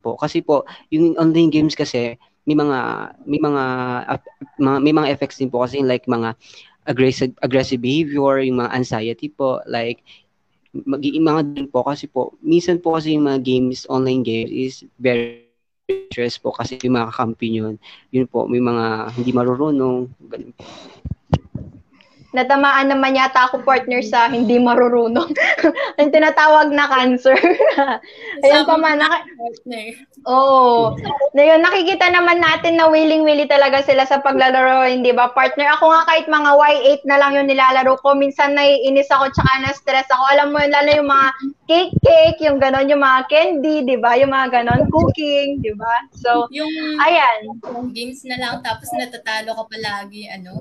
po. 0.00 0.14
Kasi 0.14 0.40
po, 0.40 0.62
yung 0.94 1.18
online 1.18 1.50
games 1.50 1.74
kasi, 1.74 2.14
may 2.48 2.56
mga 2.56 2.78
may 3.28 3.38
mga, 3.38 3.62
mga 4.58 4.78
may 4.80 4.94
mga 4.96 5.10
effects 5.12 5.38
din 5.38 5.52
po 5.52 5.62
kasi 5.62 5.84
like 5.84 6.08
mga 6.08 6.32
aggressive 6.88 7.36
aggressive 7.44 7.78
behavior, 7.78 8.40
yung 8.40 8.64
mga 8.64 8.72
anxiety 8.72 9.28
po, 9.28 9.60
like 9.68 10.00
mag 10.72 11.02
mga 11.02 11.42
din 11.50 11.66
po 11.66 11.82
kasi 11.82 12.06
po 12.06 12.38
minsan 12.46 12.78
po 12.78 12.94
kasi 12.94 13.18
yung 13.18 13.26
mga 13.26 13.42
games 13.42 13.90
online 13.90 14.22
games 14.22 14.54
is 14.54 14.74
very 15.02 15.49
stress 16.08 16.38
po 16.40 16.50
kasi 16.54 16.78
yung 16.82 16.96
mga 16.96 17.10
kakampi 17.12 17.48
yun 17.60 17.74
yun 18.10 18.26
po 18.26 18.46
may 18.46 18.62
mga 18.62 19.14
hindi 19.16 19.30
marurunong 19.30 20.10
ganun 20.28 20.52
po. 20.54 20.64
Natamaan 22.30 22.94
naman 22.94 23.18
yata 23.18 23.50
ako 23.50 23.66
partner 23.66 23.98
sa 24.06 24.30
hindi 24.30 24.54
marurunong. 24.62 25.34
Ang 25.98 26.14
tinatawag 26.14 26.70
na 26.70 26.86
cancer. 26.86 27.34
Ayun 28.46 28.64
pa 28.70 28.76
man. 28.78 29.02
Naka-. 29.02 29.26
Oo. 30.30 30.94
Na 31.34 31.42
yun, 31.42 31.58
nakikita 31.64 32.06
naman 32.06 32.38
natin 32.38 32.78
na 32.78 32.86
willing-willy 32.86 33.50
talaga 33.50 33.82
sila 33.82 34.06
sa 34.06 34.22
paglalaro, 34.22 34.86
hindi 34.86 35.10
ba? 35.10 35.34
Partner, 35.34 35.74
ako 35.74 35.90
nga 35.90 36.02
kahit 36.06 36.26
mga 36.30 36.50
Y8 36.54 37.02
na 37.08 37.16
lang 37.18 37.34
yung 37.34 37.48
nilalaro 37.50 37.98
ko, 37.98 38.14
minsan 38.14 38.54
naiinis 38.54 39.10
ako 39.10 39.32
tsaka 39.34 39.66
na-stress 39.66 40.06
ako. 40.12 40.24
Alam 40.30 40.54
mo 40.54 40.62
yun, 40.62 40.70
lalo 40.70 40.90
yung 40.92 41.10
mga 41.10 41.28
cake-cake, 41.66 42.38
yung 42.46 42.58
ganon, 42.62 42.90
yung 42.90 43.02
mga 43.02 43.20
candy, 43.26 43.82
di 43.82 43.96
ba? 43.98 44.14
Yung 44.14 44.30
mga 44.30 44.60
ganon, 44.60 44.86
cooking, 44.92 45.58
di 45.64 45.72
ba? 45.74 45.94
So, 46.14 46.46
Yung 46.54 46.70
ayan. 47.02 47.58
yung 47.74 47.90
games 47.90 48.22
na 48.26 48.36
lang 48.38 48.54
tapos 48.62 48.90
natatalo 48.94 49.54
ka 49.56 49.64
palagi, 49.66 50.30
ano? 50.30 50.60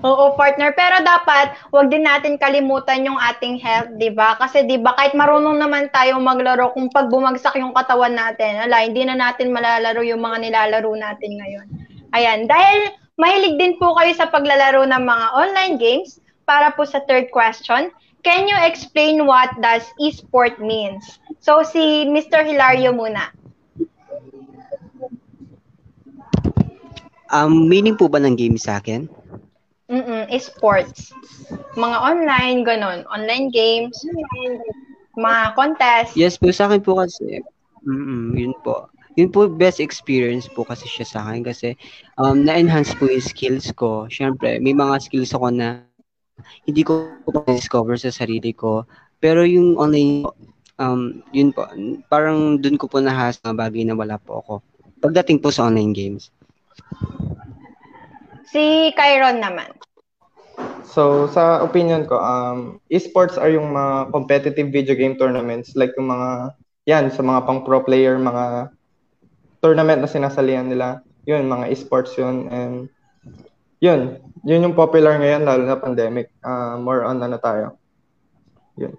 Oo, 0.00 0.32
partner. 0.32 0.72
Pero 0.72 1.02
dapat, 1.10 1.46
wag 1.74 1.90
din 1.90 2.06
natin 2.06 2.38
kalimutan 2.38 3.02
yung 3.02 3.18
ating 3.18 3.58
health, 3.58 3.90
di 3.98 4.10
ba? 4.14 4.38
Kasi 4.38 4.62
di 4.66 4.78
ba, 4.78 4.94
kahit 4.94 5.18
marunong 5.18 5.58
naman 5.58 5.90
tayo 5.90 6.22
maglaro, 6.22 6.70
kung 6.70 6.86
pag 6.94 7.10
bumagsak 7.10 7.58
yung 7.58 7.74
katawan 7.74 8.14
natin, 8.14 8.62
ala, 8.62 8.86
hindi 8.86 9.02
na 9.02 9.18
natin 9.18 9.50
malalaro 9.50 10.06
yung 10.06 10.22
mga 10.22 10.46
nilalaro 10.46 10.92
natin 10.94 11.30
ngayon. 11.42 11.66
Ayan, 12.14 12.46
dahil 12.46 12.94
mahilig 13.18 13.58
din 13.58 13.74
po 13.82 13.94
kayo 13.98 14.14
sa 14.14 14.30
paglalaro 14.30 14.86
ng 14.86 15.02
mga 15.02 15.26
online 15.34 15.76
games, 15.76 16.22
para 16.50 16.74
po 16.74 16.82
sa 16.82 16.98
third 17.06 17.30
question, 17.30 17.94
can 18.26 18.50
you 18.50 18.58
explain 18.66 19.22
what 19.22 19.54
does 19.62 19.86
esport 20.02 20.58
means? 20.58 21.22
So, 21.38 21.62
si 21.62 22.10
Mr. 22.10 22.42
Hilario 22.42 22.90
muna. 22.90 23.30
Um, 27.30 27.70
meaning 27.70 27.94
po 27.94 28.10
ba 28.10 28.18
ng 28.18 28.34
game 28.34 28.58
sa 28.58 28.82
akin? 28.82 29.06
Mm-mm, 29.90 30.30
sports. 30.38 31.10
Mga 31.74 31.96
online, 31.98 32.58
ganon. 32.62 33.02
Online 33.10 33.50
games, 33.50 33.98
mga 35.18 35.42
contest. 35.58 36.14
Yes 36.14 36.38
po, 36.38 36.54
sa 36.54 36.70
akin 36.70 36.78
po 36.78 37.02
kasi, 37.02 37.42
mm 37.82 38.38
yun 38.38 38.54
po. 38.62 38.86
Yun 39.18 39.34
po, 39.34 39.50
best 39.50 39.82
experience 39.82 40.46
po 40.46 40.62
kasi 40.62 40.86
siya 40.86 41.02
sa 41.02 41.18
akin 41.26 41.42
kasi 41.42 41.74
um, 42.22 42.46
na-enhance 42.46 42.94
po 42.94 43.10
yung 43.10 43.20
skills 43.20 43.74
ko. 43.74 44.06
Siyempre, 44.06 44.62
may 44.62 44.70
mga 44.70 45.02
skills 45.02 45.34
ako 45.34 45.50
na 45.50 45.82
hindi 46.64 46.86
ko 46.86 47.18
po 47.26 47.42
discover 47.50 47.98
sa 47.98 48.14
sarili 48.14 48.54
ko. 48.54 48.86
Pero 49.18 49.42
yung 49.42 49.74
online, 49.76 50.30
um, 50.78 51.20
yun 51.34 51.50
po, 51.50 51.66
parang 52.06 52.62
dun 52.62 52.78
ko 52.78 52.86
po 52.86 53.02
nahas 53.02 53.42
mga 53.42 53.58
bagay 53.58 53.82
na 53.84 53.98
wala 53.98 54.16
po 54.22 54.40
ako. 54.40 54.54
Pagdating 55.02 55.42
po 55.42 55.50
sa 55.50 55.66
online 55.66 55.90
games. 55.90 56.30
Si 58.50 58.90
Kyron 58.94 59.42
naman. 59.42 59.79
So, 60.90 61.30
sa 61.30 61.62
opinion 61.62 62.10
ko, 62.10 62.18
um, 62.18 62.82
esports 62.90 63.38
are 63.38 63.46
yung 63.46 63.70
mga 63.70 64.10
competitive 64.10 64.74
video 64.74 64.98
game 64.98 65.14
tournaments 65.14 65.78
like 65.78 65.94
yung 65.94 66.10
mga, 66.10 66.50
yan, 66.90 67.14
sa 67.14 67.22
mga 67.22 67.46
pang 67.46 67.62
pro 67.62 67.78
player, 67.78 68.18
mga 68.18 68.74
tournament 69.62 70.02
na 70.02 70.10
sinasalihan 70.10 70.66
nila. 70.66 71.06
Yun, 71.30 71.46
mga 71.46 71.70
esports 71.70 72.18
yun. 72.18 72.50
And 72.50 72.90
yun, 73.78 74.18
yun 74.42 74.66
yung 74.66 74.74
popular 74.74 75.14
ngayon, 75.14 75.46
lalo 75.46 75.62
na 75.62 75.78
pandemic. 75.78 76.34
Uh, 76.42 76.74
more 76.82 77.06
on 77.06 77.22
ano 77.22 77.38
tayo. 77.38 77.78
Yun. 78.74 78.98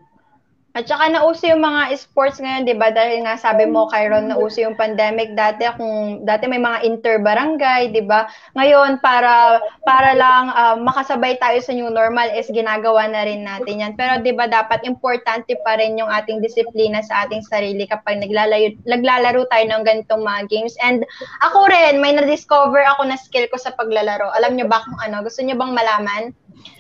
At 0.72 0.88
saka 0.88 1.12
nauso 1.12 1.52
yung 1.52 1.60
mga 1.60 1.92
sports 2.00 2.40
ngayon, 2.40 2.64
'di 2.64 2.80
ba? 2.80 2.96
Dahil 2.96 3.28
nga 3.28 3.36
sabi 3.36 3.68
mo 3.68 3.92
Kyron 3.92 4.32
nauso 4.32 4.64
yung 4.64 4.80
pandemic 4.80 5.36
dati 5.36 5.68
kung 5.76 6.24
dati 6.24 6.48
may 6.48 6.64
mga 6.64 6.88
inter-barangay, 6.88 7.92
'di 7.92 8.08
ba? 8.08 8.32
Ngayon 8.56 9.04
para 9.04 9.60
para 9.84 10.16
lang 10.16 10.48
uh, 10.56 10.80
makasabay 10.80 11.36
tayo 11.44 11.60
sa 11.60 11.76
new 11.76 11.92
normal 11.92 12.32
is 12.32 12.48
ginagawa 12.56 13.04
na 13.12 13.28
rin 13.28 13.44
natin 13.44 13.84
'yan. 13.84 13.94
Pero 14.00 14.24
'di 14.24 14.32
ba 14.32 14.48
dapat 14.48 14.88
importante 14.88 15.60
pa 15.60 15.76
rin 15.76 16.00
yung 16.00 16.08
ating 16.08 16.40
disiplina 16.40 17.04
sa 17.04 17.28
ating 17.28 17.44
sarili 17.44 17.84
kapag 17.84 18.24
naglalaro 18.24 18.72
naglalaro 18.88 19.44
tayo 19.52 19.66
ng 19.68 19.84
ganitong 19.84 20.24
mga 20.24 20.48
games. 20.48 20.80
And 20.80 21.04
ako 21.44 21.68
rin 21.68 22.00
may 22.00 22.16
na-discover 22.16 22.88
ako 22.96 23.12
na 23.12 23.20
skill 23.20 23.44
ko 23.52 23.60
sa 23.60 23.76
paglalaro. 23.76 24.32
Alam 24.40 24.56
niyo 24.56 24.72
ba 24.72 24.88
kung 24.88 25.04
ano? 25.04 25.20
Gusto 25.20 25.44
niyo 25.44 25.60
bang 25.60 25.76
malaman? 25.76 26.32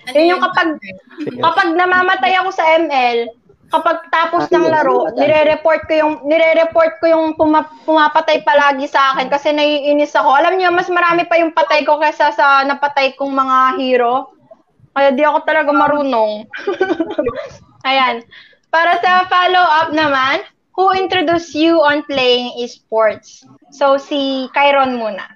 Ano 0.07 0.15
yun 0.17 0.37
yung 0.37 0.43
kapag 0.43 0.79
kapag 1.41 1.67
namamatay 1.77 2.33
ako 2.37 2.49
sa 2.53 2.65
ML, 2.77 3.29
kapag 3.71 4.11
tapos 4.11 4.51
ng 4.51 4.67
laro, 4.67 5.07
nire-report 5.15 5.87
ko 5.87 5.93
yung 5.95 6.13
nire-report 6.27 6.99
ko 6.99 7.05
yung 7.07 7.25
puma, 7.39 7.63
pumapatay 7.87 8.43
palagi 8.43 8.85
sa 8.85 9.15
akin 9.15 9.31
kasi 9.31 9.55
naiinis 9.55 10.11
ako. 10.13 10.27
Alam 10.35 10.59
niyo, 10.59 10.69
mas 10.75 10.91
marami 10.91 11.23
pa 11.23 11.39
yung 11.39 11.55
patay 11.55 11.87
ko 11.87 11.95
kaysa 11.97 12.35
sa 12.35 12.67
napatay 12.67 13.15
kong 13.15 13.31
mga 13.31 13.79
hero. 13.79 14.35
Kaya 14.91 15.15
di 15.15 15.23
ako 15.23 15.47
talaga 15.47 15.71
marunong. 15.71 16.43
Ayan. 17.89 18.27
Para 18.67 18.99
sa 18.99 19.23
follow-up 19.31 19.95
naman, 19.95 20.43
who 20.75 20.91
introduced 20.91 21.55
you 21.55 21.79
on 21.79 22.03
playing 22.11 22.51
esports? 22.59 23.47
So, 23.71 23.95
si 23.95 24.51
Kyron 24.51 24.99
muna. 24.99 25.31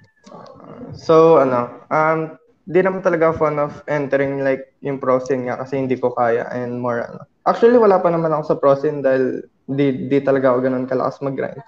So, 0.92 1.40
ano, 1.40 1.72
um, 1.88 2.36
di 2.68 2.80
naman 2.84 3.00
talaga 3.00 3.32
fun 3.32 3.56
of 3.56 3.80
entering 3.88 4.44
like 4.44 4.76
yung 4.84 5.00
pro 5.00 5.22
scene 5.22 5.48
nga 5.48 5.56
kasi 5.62 5.80
hindi 5.80 5.96
ko 5.96 6.10
kaya 6.12 6.50
and 6.50 6.82
more 6.82 7.06
ano 7.06 7.22
Actually, 7.46 7.78
wala 7.78 8.02
pa 8.02 8.10
naman 8.10 8.34
ako 8.34 8.42
sa 8.42 8.58
prosin 8.58 9.06
dahil 9.06 9.46
di, 9.70 10.10
di 10.10 10.18
talaga 10.18 10.50
ako 10.50 10.58
ganun 10.66 10.90
kalakas 10.90 11.22
mag-grind. 11.22 11.62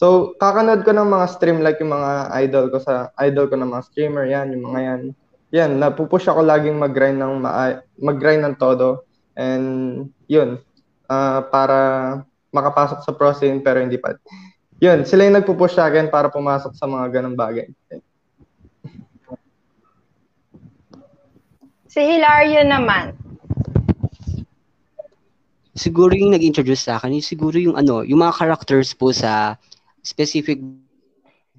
So, 0.00 0.32
kakanood 0.40 0.80
ko 0.88 0.96
ng 0.96 1.12
mga 1.12 1.26
stream 1.28 1.60
like 1.60 1.76
yung 1.76 1.92
mga 1.92 2.32
idol 2.40 2.72
ko 2.72 2.80
sa 2.80 3.12
idol 3.20 3.52
ko 3.52 3.60
ng 3.60 3.68
mga 3.68 3.84
streamer 3.92 4.24
yan, 4.24 4.56
yung 4.56 4.64
mga 4.72 4.80
yan. 4.80 5.02
Yan, 5.50 5.70
napupush 5.76 6.24
ako 6.24 6.40
laging 6.40 6.80
mag-grind 6.80 7.20
ng 7.20 7.44
mag-grind 8.00 8.40
ng 8.48 8.56
todo. 8.56 9.04
And 9.36 10.08
yun, 10.24 10.64
uh, 11.10 11.44
para 11.52 11.78
makapasok 12.48 13.04
sa 13.04 13.12
pro 13.12 13.36
scene 13.36 13.60
pero 13.60 13.82
hindi 13.82 14.00
pa. 14.00 14.14
Yun, 14.80 15.04
sila 15.04 15.28
yung 15.28 15.36
nagpupush 15.36 15.76
sa 15.76 15.92
akin 15.92 16.08
para 16.08 16.32
pumasok 16.32 16.72
sa 16.72 16.88
mga 16.88 17.20
ganung 17.20 17.36
bagay. 17.36 17.68
Si 21.90 22.00
Hilario 22.00 22.64
naman, 22.64 23.12
siguro 25.80 26.12
yung 26.12 26.36
nag-introduce 26.36 26.84
sa 26.84 27.00
akin, 27.00 27.16
yung 27.16 27.24
siguro 27.24 27.56
yung 27.56 27.76
ano, 27.80 28.04
yung 28.04 28.20
mga 28.20 28.36
characters 28.36 28.92
po 28.92 29.16
sa 29.16 29.56
specific 30.04 30.60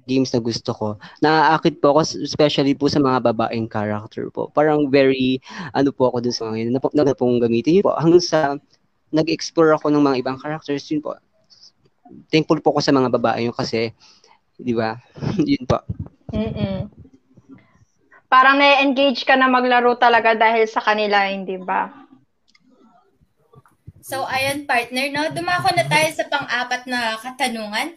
games 0.06 0.30
na 0.30 0.38
gusto 0.38 0.70
ko. 0.70 0.88
Naaakit 1.22 1.82
po 1.82 1.94
ako 1.94 2.22
especially 2.22 2.74
po 2.78 2.86
sa 2.86 3.02
mga 3.02 3.34
babaeng 3.34 3.66
character 3.66 4.30
po. 4.30 4.50
Parang 4.54 4.86
very 4.90 5.42
ano 5.74 5.90
po 5.90 6.10
ako 6.10 6.22
dun 6.22 6.34
sa 6.34 6.46
mga 6.50 6.56
yun. 6.62 6.74
Na, 6.74 6.80
na, 7.02 7.14
pong 7.18 7.42
gamitin 7.42 7.82
yun 7.82 7.86
po. 7.86 7.94
Hanggang 7.98 8.22
sa 8.22 8.58
nag-explore 9.10 9.74
ako 9.74 9.90
ng 9.90 10.02
mga 10.02 10.16
ibang 10.22 10.38
characters 10.38 10.86
yun 10.90 11.02
po. 11.02 11.18
Thankful 12.30 12.62
po 12.62 12.78
ako 12.78 12.80
sa 12.82 12.94
mga 12.94 13.10
babae 13.10 13.46
yun 13.46 13.54
kasi 13.54 13.90
di 14.58 14.74
ba? 14.74 14.98
yun 15.50 15.66
po. 15.66 15.82
Mm-mm. 16.30 16.90
Parang 18.32 18.56
na-engage 18.56 19.28
ka 19.28 19.36
na 19.36 19.44
maglaro 19.44 19.92
talaga 20.00 20.32
dahil 20.32 20.64
sa 20.64 20.80
kanila, 20.80 21.28
hindi 21.28 21.60
ba? 21.60 22.01
So, 24.02 24.26
ayun 24.26 24.66
partner, 24.66 25.06
no? 25.14 25.30
Dumako 25.30 25.70
na 25.78 25.86
tayo 25.86 26.10
sa 26.10 26.26
pang-apat 26.26 26.90
na 26.90 27.14
katanungan. 27.22 27.94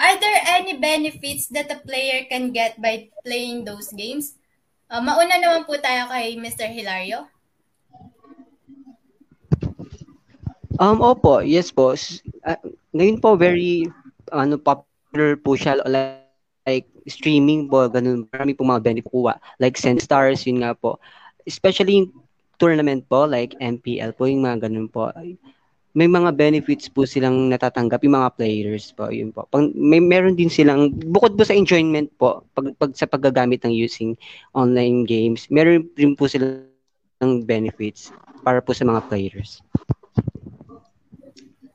Are 0.00 0.16
there 0.16 0.40
any 0.56 0.80
benefits 0.80 1.52
that 1.52 1.68
a 1.68 1.78
player 1.84 2.24
can 2.26 2.56
get 2.56 2.80
by 2.80 3.12
playing 3.20 3.68
those 3.68 3.92
games? 3.92 4.40
Uh, 4.88 5.04
mauna 5.04 5.36
naman 5.36 5.68
po 5.68 5.76
tayo 5.76 6.08
kay 6.08 6.40
Mr. 6.40 6.72
Hilario. 6.72 7.28
Um, 10.80 11.04
opo, 11.04 11.44
yes 11.44 11.68
po. 11.68 11.92
Uh, 12.42 12.60
ngayon 12.96 13.20
po, 13.20 13.36
very 13.36 13.86
ano, 14.32 14.56
popular 14.56 15.36
po 15.36 15.54
siya 15.54 15.78
like, 15.84 16.24
like 16.64 16.88
streaming 17.06 17.68
po, 17.68 17.86
ganun. 17.92 18.24
Marami 18.32 18.56
po 18.56 18.64
mga 18.64 18.82
benefit 18.82 19.12
kuha. 19.12 19.36
Like 19.60 19.76
Send 19.76 20.00
Stars, 20.00 20.48
yun 20.48 20.64
nga 20.64 20.72
po. 20.72 20.96
Especially 21.44 22.08
tournament 22.56 23.04
po, 23.06 23.24
like 23.24 23.54
MPL 23.58 24.14
po, 24.14 24.26
yung 24.26 24.44
mga 24.44 24.68
ganun 24.68 24.88
po, 24.90 25.10
may 25.94 26.10
mga 26.10 26.34
benefits 26.34 26.90
po 26.90 27.06
silang 27.06 27.46
natatanggap 27.46 28.02
yung 28.02 28.18
mga 28.18 28.34
players 28.34 28.90
po, 28.98 29.14
yun 29.14 29.30
po. 29.30 29.46
Pag, 29.46 29.70
may 29.78 30.02
meron 30.02 30.34
din 30.34 30.50
silang 30.50 30.90
bukod 30.90 31.38
po 31.38 31.46
sa 31.46 31.54
enjoyment 31.54 32.10
po 32.18 32.42
pag, 32.58 32.74
pag 32.82 32.90
sa 32.98 33.06
paggagamit 33.06 33.62
ng 33.62 33.70
using 33.70 34.18
online 34.58 35.06
games, 35.06 35.46
meron 35.54 35.86
din 35.94 36.18
po 36.18 36.26
silang 36.26 36.66
benefits 37.46 38.10
para 38.42 38.58
po 38.58 38.74
sa 38.74 38.82
mga 38.82 39.06
players. 39.06 39.62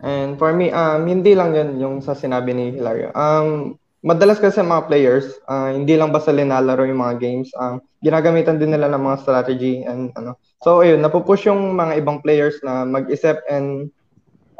And 0.04 0.36
for 0.39 0.52
me, 0.52 0.72
um, 0.72 1.08
hindi 1.08 1.36
lang 1.36 1.56
yun 1.56 1.80
yung 1.80 1.96
sa 2.04 2.15
sinabi 2.15 2.52
ni 2.56 2.76
Hilario. 2.76 3.12
Um, 3.15 3.80
madalas 4.04 4.39
kasi 4.39 4.63
mga 4.63 4.88
players, 4.88 5.28
uh, 5.48 5.72
hindi 5.76 5.96
lang 5.96 6.12
basta 6.12 6.32
linalaro 6.32 6.88
yung 6.88 7.04
mga 7.04 7.15
games, 7.20 7.52
um, 7.56 7.84
ginagamitan 8.04 8.60
din 8.60 8.72
nila 8.72 8.92
ng 8.92 9.04
mga 9.04 9.18
strategy 9.24 9.84
and 9.84 10.12
ano. 10.15 10.39
So 10.60 10.84
ayun, 10.84 11.00
napupush 11.00 11.48
yung 11.48 11.76
mga 11.80 12.04
ibang 12.04 12.19
players 12.19 12.60
na 12.63 12.84
mag-isip 12.84 13.39
and 13.48 13.88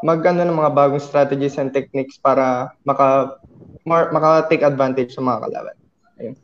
mag 0.00 0.24
ano 0.24 0.48
ng 0.48 0.56
mga 0.56 0.72
bagong 0.72 1.02
strategies 1.02 1.60
and 1.60 1.76
techniques 1.76 2.16
para 2.16 2.72
maka 2.88 3.36
more, 3.84 4.08
maka 4.08 4.48
take 4.48 4.64
advantage 4.64 5.12
sa 5.12 5.20
mga 5.20 5.44
kalaban. 5.44 5.76
Ayun. 6.16 6.36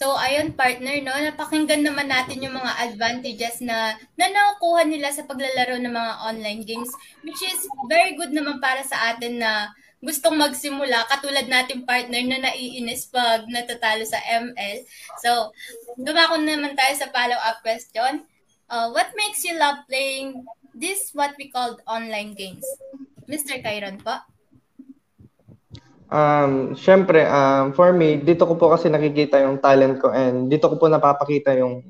So, 0.00 0.16
ayun 0.16 0.56
partner, 0.56 0.96
no? 1.04 1.12
Napakinggan 1.12 1.84
naman 1.84 2.08
natin 2.08 2.40
yung 2.40 2.56
mga 2.56 2.72
advantages 2.88 3.60
na, 3.60 4.00
na 4.16 4.32
nakukuha 4.32 4.88
nila 4.88 5.12
sa 5.12 5.28
paglalaro 5.28 5.76
ng 5.76 5.92
mga 5.92 6.12
online 6.24 6.62
games, 6.64 6.88
which 7.20 7.36
is 7.44 7.68
very 7.84 8.16
good 8.16 8.32
naman 8.32 8.64
para 8.64 8.80
sa 8.80 9.12
atin 9.12 9.44
na 9.44 9.68
gustong 10.00 10.40
magsimula, 10.40 11.04
katulad 11.12 11.44
natin 11.44 11.84
partner 11.84 12.24
na 12.24 12.48
naiinis 12.48 13.12
pag 13.12 13.44
natatalo 13.44 14.04
sa 14.08 14.16
ML. 14.24 14.84
So, 15.20 15.52
dumako 16.00 16.40
naman 16.40 16.72
tayo 16.72 16.96
sa 16.96 17.12
follow-up 17.12 17.60
question. 17.60 18.24
Uh, 18.70 18.88
what 18.96 19.12
makes 19.12 19.44
you 19.44 19.60
love 19.60 19.84
playing 19.84 20.40
this 20.72 21.12
what 21.12 21.36
we 21.36 21.52
called 21.52 21.84
online 21.84 22.32
games? 22.32 22.64
Mr. 23.28 23.60
Kyron 23.60 24.00
po. 24.00 24.16
Um, 26.10 26.74
syempre, 26.74 27.22
um, 27.30 27.70
for 27.70 27.94
me, 27.94 28.18
dito 28.18 28.42
ko 28.42 28.58
po 28.58 28.74
kasi 28.74 28.90
nakikita 28.90 29.38
yung 29.46 29.62
talent 29.62 30.02
ko 30.02 30.10
and 30.10 30.50
dito 30.50 30.66
ko 30.66 30.74
po 30.74 30.90
napapakita 30.90 31.54
yung 31.54 31.86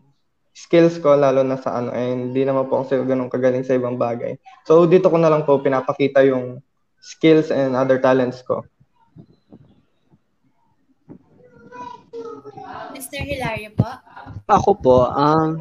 skills 0.53 1.01
ko 1.01 1.16
lalo 1.16 1.40
na 1.40 1.57
sa 1.57 1.81
ano 1.81 1.88
and 1.94 2.29
hindi 2.29 2.44
naman 2.44 2.68
po 2.68 2.85
ako 2.85 3.09
ganun 3.09 3.33
kagaling 3.33 3.64
sa 3.64 3.79
ibang 3.81 3.96
bagay. 3.96 4.37
So 4.68 4.85
dito 4.85 5.09
ko 5.09 5.16
na 5.16 5.33
lang 5.33 5.49
po 5.49 5.57
pinapakita 5.64 6.20
yung 6.29 6.61
skills 7.01 7.51
and 7.51 7.75
other 7.75 7.99
talents 7.99 8.45
ko. 8.45 8.65
Mr. 12.95 13.25
Hilario 13.25 13.73
po? 13.75 13.89
Ako 14.47 14.71
po, 14.77 15.09
um, 15.11 15.59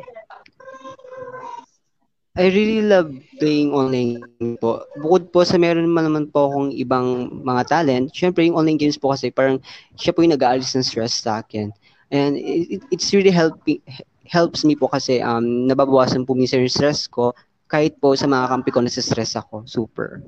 I 2.40 2.48
really 2.56 2.80
love 2.88 3.12
playing 3.36 3.76
online 3.76 4.24
po. 4.64 4.88
Bukod 4.96 5.34
po 5.36 5.44
sa 5.44 5.60
meron 5.60 5.92
naman 5.92 6.08
naman 6.08 6.26
po 6.32 6.48
akong 6.48 6.72
ibang 6.72 7.28
mga 7.44 7.68
talent, 7.68 8.16
syempre 8.16 8.48
yung 8.48 8.56
online 8.56 8.80
games 8.80 8.96
po 8.96 9.12
kasi 9.12 9.28
parang 9.28 9.60
siya 10.00 10.16
po 10.16 10.24
yung 10.24 10.32
nag-aalis 10.32 10.72
ng 10.72 10.88
stress 10.88 11.20
sa 11.20 11.44
akin. 11.44 11.76
And 12.16 12.40
it, 12.40 12.80
it's 12.96 13.12
really 13.12 13.34
helping 13.34 13.84
helps 14.30 14.64
me 14.64 14.78
po 14.78 14.88
kasi 14.88 15.20
um, 15.20 15.68
nababawasan 15.68 16.24
po 16.24 16.38
minsan 16.38 16.64
yung 16.64 16.72
stress 16.72 17.10
ko 17.12 17.36
kahit 17.68 17.98
po 18.00 18.16
sa 18.16 18.30
mga 18.30 18.46
kampi 18.56 18.70
ko 18.72 18.80
nasa 18.80 19.04
stress 19.04 19.36
ako. 19.36 19.68
Super. 19.68 20.24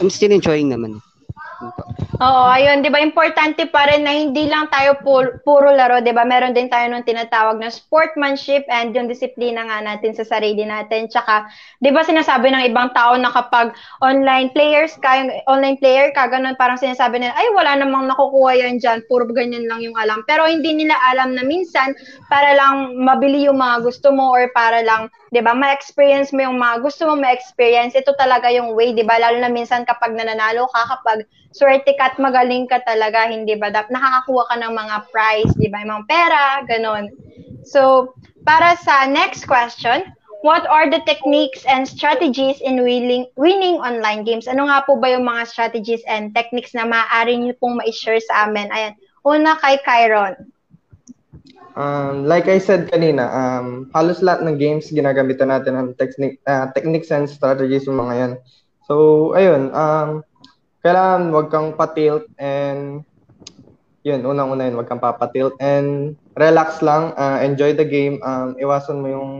I'm 0.00 0.10
still 0.10 0.32
enjoying 0.32 0.70
naman. 0.70 1.02
Oo, 2.22 2.44
ayun, 2.50 2.82
'di 2.82 2.90
ba? 2.90 3.02
Importante 3.02 3.66
pa 3.70 3.86
rin 3.86 4.06
na 4.06 4.14
hindi 4.14 4.46
lang 4.46 4.70
tayo 4.70 4.98
pu- 5.02 5.42
puro 5.42 5.70
laro, 5.74 5.98
'di 6.02 6.14
ba? 6.14 6.22
Meron 6.22 6.54
din 6.54 6.70
tayo 6.70 6.86
nung 6.90 7.06
tinatawag 7.06 7.58
na 7.58 7.70
sportsmanship 7.70 8.62
and 8.70 8.94
yung 8.94 9.10
disiplina 9.10 9.66
nga 9.66 9.78
natin 9.82 10.14
sa 10.14 10.22
sarili 10.22 10.62
natin. 10.62 11.10
Tsaka, 11.10 11.50
'di 11.82 11.90
ba 11.90 12.06
sinasabi 12.06 12.50
ng 12.50 12.66
ibang 12.70 12.90
tao 12.94 13.14
na 13.18 13.30
kapag 13.30 13.74
online 14.02 14.54
players 14.54 14.94
ka, 15.02 15.22
online 15.50 15.78
player 15.82 16.14
ka, 16.14 16.30
ganun 16.30 16.58
parang 16.58 16.78
sinasabi 16.78 17.22
nila, 17.22 17.34
ay 17.34 17.48
wala 17.54 17.78
namang 17.78 18.06
nakukuha 18.10 18.58
yan 18.58 18.78
diyan, 18.78 19.06
puro 19.10 19.26
ganyan 19.30 19.66
lang 19.66 19.82
yung 19.82 19.96
alam. 19.98 20.22
Pero 20.26 20.46
hindi 20.46 20.74
nila 20.78 20.94
alam 21.14 21.34
na 21.34 21.42
minsan 21.42 21.94
para 22.30 22.54
lang 22.54 22.98
mabili 23.02 23.46
yung 23.50 23.58
mga 23.58 23.82
gusto 23.82 24.14
mo 24.14 24.30
or 24.30 24.46
para 24.54 24.82
lang 24.82 25.10
'di 25.32 25.40
ba, 25.40 25.56
ma-experience 25.56 26.30
mo 26.36 26.44
yung 26.44 26.60
mga 26.60 26.84
gusto 26.84 27.08
mo 27.08 27.16
ma-experience. 27.16 27.96
Ito 27.96 28.12
talaga 28.20 28.52
yung 28.52 28.76
way, 28.76 28.92
'di 28.92 29.08
ba? 29.08 29.16
Lalo 29.16 29.40
na 29.40 29.48
minsan 29.48 29.88
kapag 29.88 30.12
nananalo 30.12 30.68
ka, 30.70 30.80
kapag 30.92 31.24
swerte 31.56 31.96
ka 31.96 32.12
at 32.12 32.16
magaling 32.20 32.68
ka 32.68 32.84
talaga, 32.84 33.26
hindi 33.26 33.56
ba? 33.56 33.72
Dap 33.72 33.88
nakakakuha 33.88 34.52
ka 34.52 34.56
ng 34.60 34.72
mga 34.76 34.96
prize, 35.08 35.52
'di 35.56 35.72
ba? 35.72 35.80
Yung 35.82 35.92
mga 35.96 36.06
pera, 36.06 36.44
ganun. 36.68 37.08
So, 37.64 38.12
para 38.44 38.76
sa 38.76 39.08
next 39.08 39.48
question, 39.48 40.04
what 40.44 40.66
are 40.68 40.90
the 40.90 41.00
techniques 41.08 41.64
and 41.64 41.88
strategies 41.88 42.60
in 42.60 42.84
winning 42.84 43.24
winning 43.40 43.80
online 43.80 44.28
games? 44.28 44.44
Ano 44.44 44.68
nga 44.68 44.84
po 44.84 45.00
ba 45.00 45.16
yung 45.16 45.24
mga 45.24 45.48
strategies 45.48 46.04
and 46.04 46.36
techniques 46.36 46.76
na 46.76 46.84
maaari 46.84 47.40
niyo 47.40 47.56
pong 47.56 47.80
ma-share 47.80 48.20
sa 48.20 48.44
amin? 48.44 48.68
Ayan. 48.68 48.94
Una 49.24 49.56
kay 49.56 49.78
Kyron. 49.80 50.34
Um, 51.72 52.28
like 52.28 52.52
I 52.52 52.60
said 52.60 52.92
kanina, 52.92 53.32
um, 53.32 53.88
halos 53.96 54.20
lahat 54.20 54.44
ng 54.44 54.60
games 54.60 54.92
ginagamitan 54.92 55.48
natin 55.48 55.76
ng 55.76 55.88
technique, 55.96 56.36
uh, 56.44 56.68
techniques 56.76 57.08
and 57.08 57.24
strategies 57.24 57.88
yung 57.88 57.96
mga 57.96 58.14
yan. 58.14 58.32
So, 58.84 58.94
ayun, 59.32 59.72
um, 59.72 60.20
kailangan 60.84 61.32
wag 61.32 61.48
kang 61.48 61.72
patilt 61.72 62.28
and 62.36 63.06
yun, 64.04 64.20
unang-una 64.26 64.68
yun, 64.68 64.76
wag 64.76 64.90
kang 64.90 65.00
papatilt 65.00 65.56
and 65.62 66.18
relax 66.36 66.82
lang, 66.82 67.16
uh, 67.16 67.40
enjoy 67.40 67.72
the 67.72 67.86
game, 67.86 68.20
um, 68.20 68.52
iwasan 68.58 69.00
mo 69.00 69.08
yung 69.08 69.30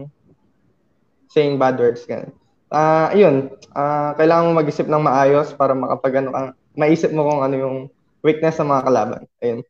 saying 1.28 1.60
bad 1.60 1.76
words. 1.76 2.06
Ganun. 2.08 2.32
Uh, 2.72 3.12
ayun, 3.12 3.52
uh, 3.76 4.16
kailangan 4.16 4.48
mo 4.48 4.64
mag-isip 4.64 4.88
ng 4.88 5.04
maayos 5.04 5.52
para 5.52 5.76
makapag 5.76 6.24
ano, 6.24 6.30
uh, 6.32 6.50
maisip 6.72 7.12
mo 7.12 7.28
kung 7.28 7.44
ano 7.44 7.54
yung 7.60 7.76
weakness 8.24 8.56
ng 8.56 8.70
mga 8.72 8.84
kalaban. 8.88 9.22
Ayun. 9.44 9.60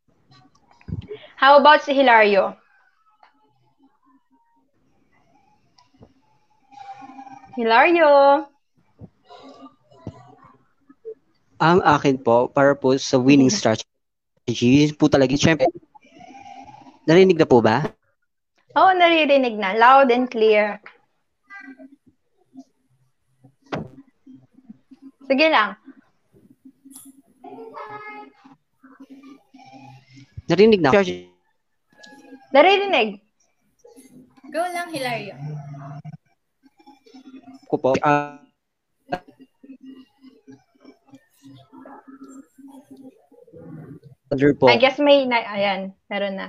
How 1.43 1.59
about 1.59 1.83
si 1.83 1.91
Hilario? 1.91 2.55
Hilario? 7.59 8.47
Ang 11.59 11.83
akin 11.83 12.23
po, 12.23 12.47
para 12.47 12.79
po 12.79 12.95
sa 12.95 13.19
winning 13.19 13.51
strategy, 13.51 14.95
po 14.95 15.11
talaga, 15.11 15.35
syempre, 15.35 15.67
narinig 17.11 17.35
na 17.35 17.51
po 17.51 17.59
ba? 17.59 17.91
Oo, 18.79 18.87
oh, 18.87 18.95
naririnig 18.95 19.59
na. 19.59 19.75
Loud 19.75 20.15
and 20.15 20.31
clear. 20.31 20.79
Sige 25.27 25.51
lang. 25.51 25.75
Narinig 30.47 30.79
na. 30.79 30.95
Naririnig. 32.53 33.25
Go 34.53 34.61
lang, 34.61 34.93
Hilario. 34.93 35.35
Ko 37.73 37.81
po. 37.81 37.97
Uh, 38.05 38.37
po. 44.61 44.69
I 44.69 44.77
guess 44.77 45.01
may, 45.01 45.25
na, 45.25 45.41
ayan, 45.41 45.97
meron 46.12 46.37
na. 46.37 46.49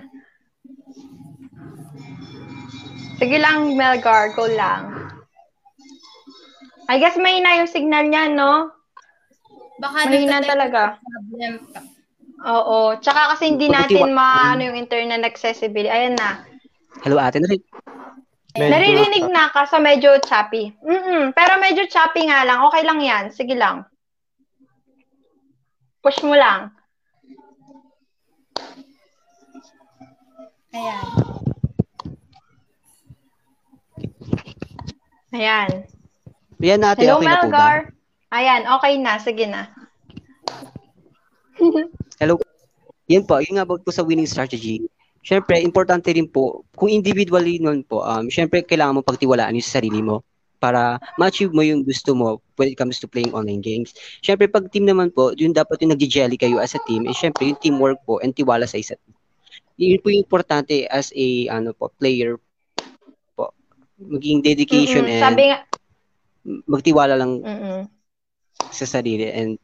Sige 3.19 3.39
lang, 3.39 3.79
Melgar, 3.79 4.35
go 4.35 4.47
lang. 4.51 4.91
I 6.91 6.99
guess 6.99 7.15
may 7.15 7.39
na 7.39 7.63
yung 7.63 7.71
signal 7.71 8.11
niya, 8.11 8.27
no? 8.27 8.75
Baka 9.79 10.11
Mahina 10.11 10.43
talaga. 10.43 10.99
Problem. 10.99 11.92
Oo. 12.43 12.99
Tsaka 12.99 13.35
kasi 13.35 13.55
hindi 13.55 13.71
natin 13.71 14.11
maano 14.11 14.67
yung 14.67 14.75
internet 14.75 15.23
accessibility. 15.23 15.87
Ayan 15.87 16.19
na. 16.19 16.43
Hello, 17.03 17.15
ate. 17.19 17.39
Narinig, 17.39 17.63
Medyo- 18.53 18.69
Naririnig 18.69 19.25
na 19.33 19.49
ka 19.49 19.65
sa 19.65 19.81
medyo 19.81 20.13
choppy. 20.21 20.69
Mm 20.85 21.33
Pero 21.33 21.57
medyo 21.57 21.89
choppy 21.89 22.29
nga 22.29 22.45
lang. 22.45 22.61
Okay 22.69 22.83
lang 22.85 22.99
yan. 23.01 23.23
Sige 23.33 23.57
lang. 23.57 23.87
Push 26.03 26.21
mo 26.21 26.35
lang. 26.37 26.69
Ayan. 30.73 31.05
Ayan. 35.33 35.69
Yan 36.61 36.85
ate, 36.85 37.09
Hello, 37.09 37.17
okay 37.17 37.25
na? 37.25 37.41
Melgar. 37.41 37.77
Ayan, 38.29 38.61
okay 38.69 38.93
na. 39.01 39.13
Sige 39.17 39.45
na. 39.49 39.61
Hello. 42.19 42.39
Yan 43.11 43.23
po, 43.27 43.39
yung 43.43 43.59
about 43.59 43.83
po 43.83 43.91
sa 43.91 44.03
winning 44.05 44.29
strategy. 44.29 44.83
Syempre, 45.23 45.59
importante 45.63 46.11
rin 46.11 46.27
po, 46.27 46.67
kung 46.75 46.91
individually 46.91 47.59
nun 47.59 47.83
po, 47.83 48.03
um, 48.03 48.27
syempre, 48.27 48.63
kailangan 48.63 48.99
mo 48.99 49.01
pagtiwalaan 49.03 49.55
yung 49.55 49.63
sarili 49.63 50.03
mo 50.03 50.23
para 50.59 50.99
ma-achieve 51.19 51.51
mo 51.51 51.59
yung 51.63 51.83
gusto 51.83 52.15
mo 52.15 52.39
when 52.55 52.71
it 52.71 52.79
comes 52.79 52.99
to 52.99 53.07
playing 53.07 53.35
online 53.35 53.59
games. 53.59 53.91
Syempre, 54.23 54.47
pag 54.47 54.71
team 54.71 54.87
naman 54.87 55.11
po, 55.11 55.35
yun 55.35 55.51
dapat 55.51 55.83
yung 55.83 55.91
nag-jelly 55.95 56.39
kayo 56.39 56.59
as 56.59 56.75
a 56.75 56.81
team, 56.87 57.03
eh, 57.07 57.15
syempre, 57.15 57.51
yung 57.51 57.59
teamwork 57.59 57.99
po 58.07 58.23
and 58.23 58.31
tiwala 58.31 58.63
sa 58.63 58.79
isa't 58.79 58.99
yun 59.77 60.01
po 60.01 60.13
yung 60.13 60.23
importante 60.25 60.85
as 60.89 61.09
a 61.17 61.49
ano 61.49 61.73
po 61.73 61.89
player 61.97 62.37
po 63.33 63.53
maging 63.97 64.45
dedication 64.45 65.05
Mm-mm. 65.05 65.17
and 65.17 65.25
Sabi 65.33 65.43
nga, 65.49 65.59
magtiwala 66.69 67.17
lang 67.17 67.41
mm 67.41 67.83
sa 68.73 68.89
sarili 68.89 69.29
and 69.29 69.61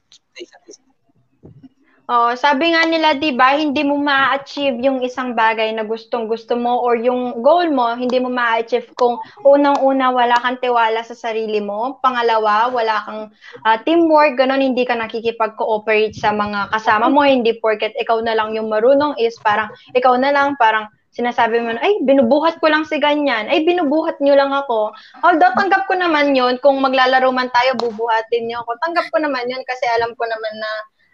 Oh, 2.09 2.33
sabi 2.33 2.73
nga 2.73 2.89
nila, 2.89 3.13
'di 3.13 3.37
ba, 3.37 3.53
hindi 3.53 3.85
mo 3.85 3.93
ma-achieve 4.01 4.81
yung 4.81 5.05
isang 5.05 5.37
bagay 5.37 5.69
na 5.77 5.85
gustong-gusto 5.85 6.57
mo 6.57 6.81
or 6.81 6.97
yung 6.97 7.45
goal 7.45 7.69
mo, 7.69 7.93
hindi 7.93 8.17
mo 8.17 8.33
ma-achieve 8.33 8.89
kung 8.97 9.21
unang-una 9.45 10.09
wala 10.09 10.33
kang 10.41 10.57
tiwala 10.57 11.05
sa 11.05 11.13
sarili 11.13 11.61
mo, 11.61 12.01
pangalawa, 12.01 12.73
wala 12.73 13.05
kang 13.05 13.21
ah, 13.61 13.77
teamwork, 13.85 14.41
ganun 14.41 14.57
hindi 14.57 14.89
ka 14.89 14.97
nakikipag-cooperate 14.97 16.17
sa 16.17 16.33
mga 16.33 16.73
kasama 16.73 17.13
mo, 17.13 17.21
hindi 17.21 17.53
porket 17.61 17.93
ikaw 18.01 18.17
na 18.25 18.33
lang 18.33 18.57
yung 18.57 18.73
marunong 18.73 19.13
is 19.21 19.37
parang 19.45 19.69
ikaw 19.93 20.17
na 20.17 20.33
lang 20.33 20.57
parang 20.57 20.89
sinasabi 21.13 21.61
mo 21.61 21.77
ay, 21.77 22.01
binubuhat 22.09 22.57
ko 22.57 22.73
lang 22.73 22.89
si 22.89 22.97
ganyan. 22.97 23.49
Ay, 23.49 23.65
binubuhat 23.65 24.17
nyo 24.21 24.33
lang 24.33 24.53
ako. 24.53 24.93
Although, 25.25 25.57
tanggap 25.57 25.89
ko 25.89 25.97
naman 25.97 26.37
yun. 26.37 26.61
Kung 26.61 26.79
maglalaro 26.79 27.33
man 27.33 27.49
tayo, 27.49 27.75
bubuhatin 27.81 28.45
nyo 28.45 28.61
ako. 28.61 28.77
Tanggap 28.77 29.09
ko 29.09 29.17
naman 29.17 29.49
yun 29.49 29.59
kasi 29.65 29.89
alam 29.89 30.13
ko 30.13 30.23
naman 30.29 30.53
na 30.61 30.69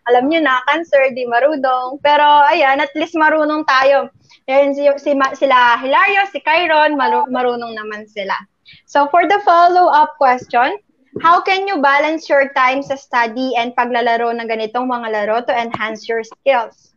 alam 0.05 0.29
niyo 0.29 0.41
na, 0.45 0.61
cancer, 0.69 1.13
di 1.13 1.25
marudong. 1.25 1.97
Pero 2.01 2.23
ayan, 2.49 2.81
at 2.81 2.93
least 2.93 3.17
marunong 3.17 3.65
tayo. 3.65 4.09
Yan, 4.45 4.77
si, 4.77 4.85
si, 5.01 5.11
sila 5.13 5.77
Hilario, 5.81 6.21
si 6.29 6.39
Kyron, 6.41 6.93
maru, 6.93 7.25
marunong 7.29 7.73
naman 7.73 8.05
sila. 8.05 8.37
So 8.85 9.09
for 9.09 9.25
the 9.25 9.41
follow-up 9.41 10.17
question, 10.21 10.77
how 11.21 11.41
can 11.41 11.65
you 11.65 11.81
balance 11.81 12.29
your 12.29 12.53
time 12.53 12.85
sa 12.85 12.97
study 12.97 13.57
and 13.57 13.73
paglalaro 13.73 14.29
ng 14.33 14.45
ganitong 14.45 14.85
mga 14.85 15.07
laro 15.09 15.37
to 15.41 15.53
enhance 15.53 16.05
your 16.05 16.21
skills? 16.21 16.93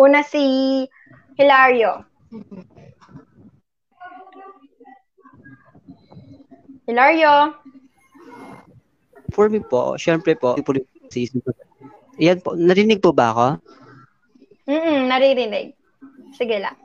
Una 0.00 0.24
si 0.24 0.88
Hilario. 1.36 2.04
Hilario. 6.88 7.64
for 9.34 9.50
me 9.50 9.58
po, 9.58 9.98
syempre 9.98 10.38
po, 10.38 10.54
po 10.54 10.72
yan 12.18 12.38
po, 12.40 12.54
narinig 12.54 13.00
po 13.02 13.10
ba 13.10 13.34
ako? 13.34 13.46
Mm 14.64 15.10
naririnig. 15.12 15.76
Sige 16.34 16.56
lang. 16.58 16.76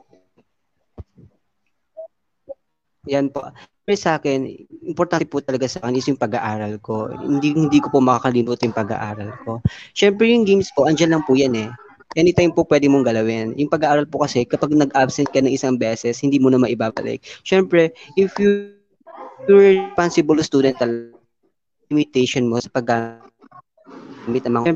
Yan 3.08 3.32
po. 3.32 3.48
Pero 3.88 3.96
sa 3.96 4.20
akin, 4.20 4.44
importante 4.84 5.24
po 5.24 5.40
talaga 5.40 5.64
sa 5.66 5.80
akin 5.82 5.96
is 5.96 6.06
yung 6.06 6.20
pag-aaral 6.20 6.78
ko. 6.84 7.08
Hindi 7.10 7.56
hindi 7.56 7.80
ko 7.80 7.88
po 7.90 7.98
makakalimutan 7.98 8.70
yung 8.70 8.78
pag-aaral 8.78 9.30
ko. 9.42 9.64
Syempre 9.96 10.30
yung 10.30 10.44
games 10.44 10.68
po, 10.76 10.84
andyan 10.86 11.16
lang 11.16 11.24
po 11.24 11.34
yan 11.34 11.56
eh. 11.56 11.70
Anytime 12.18 12.50
po 12.50 12.66
pwede 12.66 12.90
mong 12.90 13.06
galawin. 13.06 13.54
Yung 13.54 13.70
pag-aaral 13.70 14.06
po 14.06 14.26
kasi, 14.26 14.42
kapag 14.42 14.74
nag-absent 14.74 15.30
ka 15.30 15.38
ng 15.38 15.54
isang 15.54 15.78
beses, 15.78 16.18
hindi 16.18 16.42
mo 16.42 16.50
na 16.50 16.58
maibabalik. 16.58 17.22
Syempre, 17.46 17.94
if 18.18 18.34
you, 18.38 18.74
you're 19.46 19.62
a 19.62 19.78
responsible 19.94 20.38
student, 20.42 20.74
limitation 21.86 22.50
mo 22.50 22.58
sa 22.58 22.66
pag-gamit 22.74 24.42
ng 24.42 24.54
mga, 24.54 24.74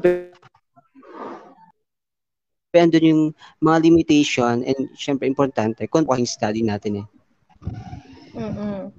andun 2.83 3.11
yung 3.11 3.23
mga 3.63 3.79
limitation 3.85 4.65
and 4.65 4.91
syempre 4.99 5.29
importante 5.29 5.87
kung 5.87 6.07
yung 6.07 6.29
study 6.29 6.63
natin 6.65 7.05
eh. 7.05 7.07
Mm 8.35 8.91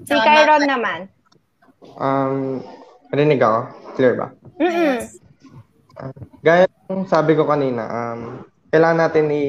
Si 0.00 0.16
Kyron 0.16 0.66
naman. 0.66 1.06
Um, 2.00 2.64
rinig 3.14 3.38
ako. 3.44 3.60
Clear 3.94 4.14
ba? 4.16 4.28
Mm 4.58 4.72
Yes. 4.72 5.20
Gaya 6.40 6.64
ng 6.88 7.04
sabi 7.04 7.36
ko 7.36 7.44
kanina, 7.44 7.84
um, 7.84 8.48
kailangan 8.72 8.98
natin 9.04 9.24
i 9.28 9.44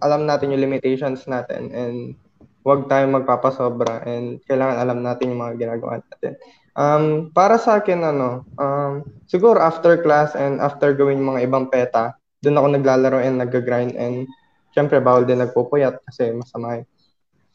alam 0.00 0.24
natin 0.24 0.56
yung 0.56 0.64
limitations 0.64 1.28
natin 1.28 1.68
and 1.76 2.16
huwag 2.64 2.88
tayong 2.88 3.20
magpapasobra 3.20 4.04
and 4.08 4.40
kailangan 4.48 4.80
alam 4.80 5.00
natin 5.04 5.32
yung 5.32 5.42
mga 5.42 5.56
ginagawa 5.60 6.00
natin. 6.00 6.32
Um, 6.78 7.28
para 7.34 7.58
sa 7.58 7.82
akin, 7.82 8.00
ano, 8.04 8.46
um, 8.56 9.04
siguro 9.26 9.58
after 9.58 10.00
class 10.00 10.32
and 10.38 10.62
after 10.62 10.94
gawin 10.94 11.20
mga 11.20 11.50
ibang 11.50 11.66
peta, 11.68 12.19
doon 12.40 12.56
ako 12.56 12.66
naglalaro 12.72 13.18
and 13.20 13.36
nag-grind 13.36 13.92
and 13.96 14.24
syempre 14.72 14.96
bawal 15.00 15.28
din 15.28 15.44
nagpupuyat 15.44 16.00
kasi 16.08 16.32
masama 16.32 16.80
yun. 16.80 16.86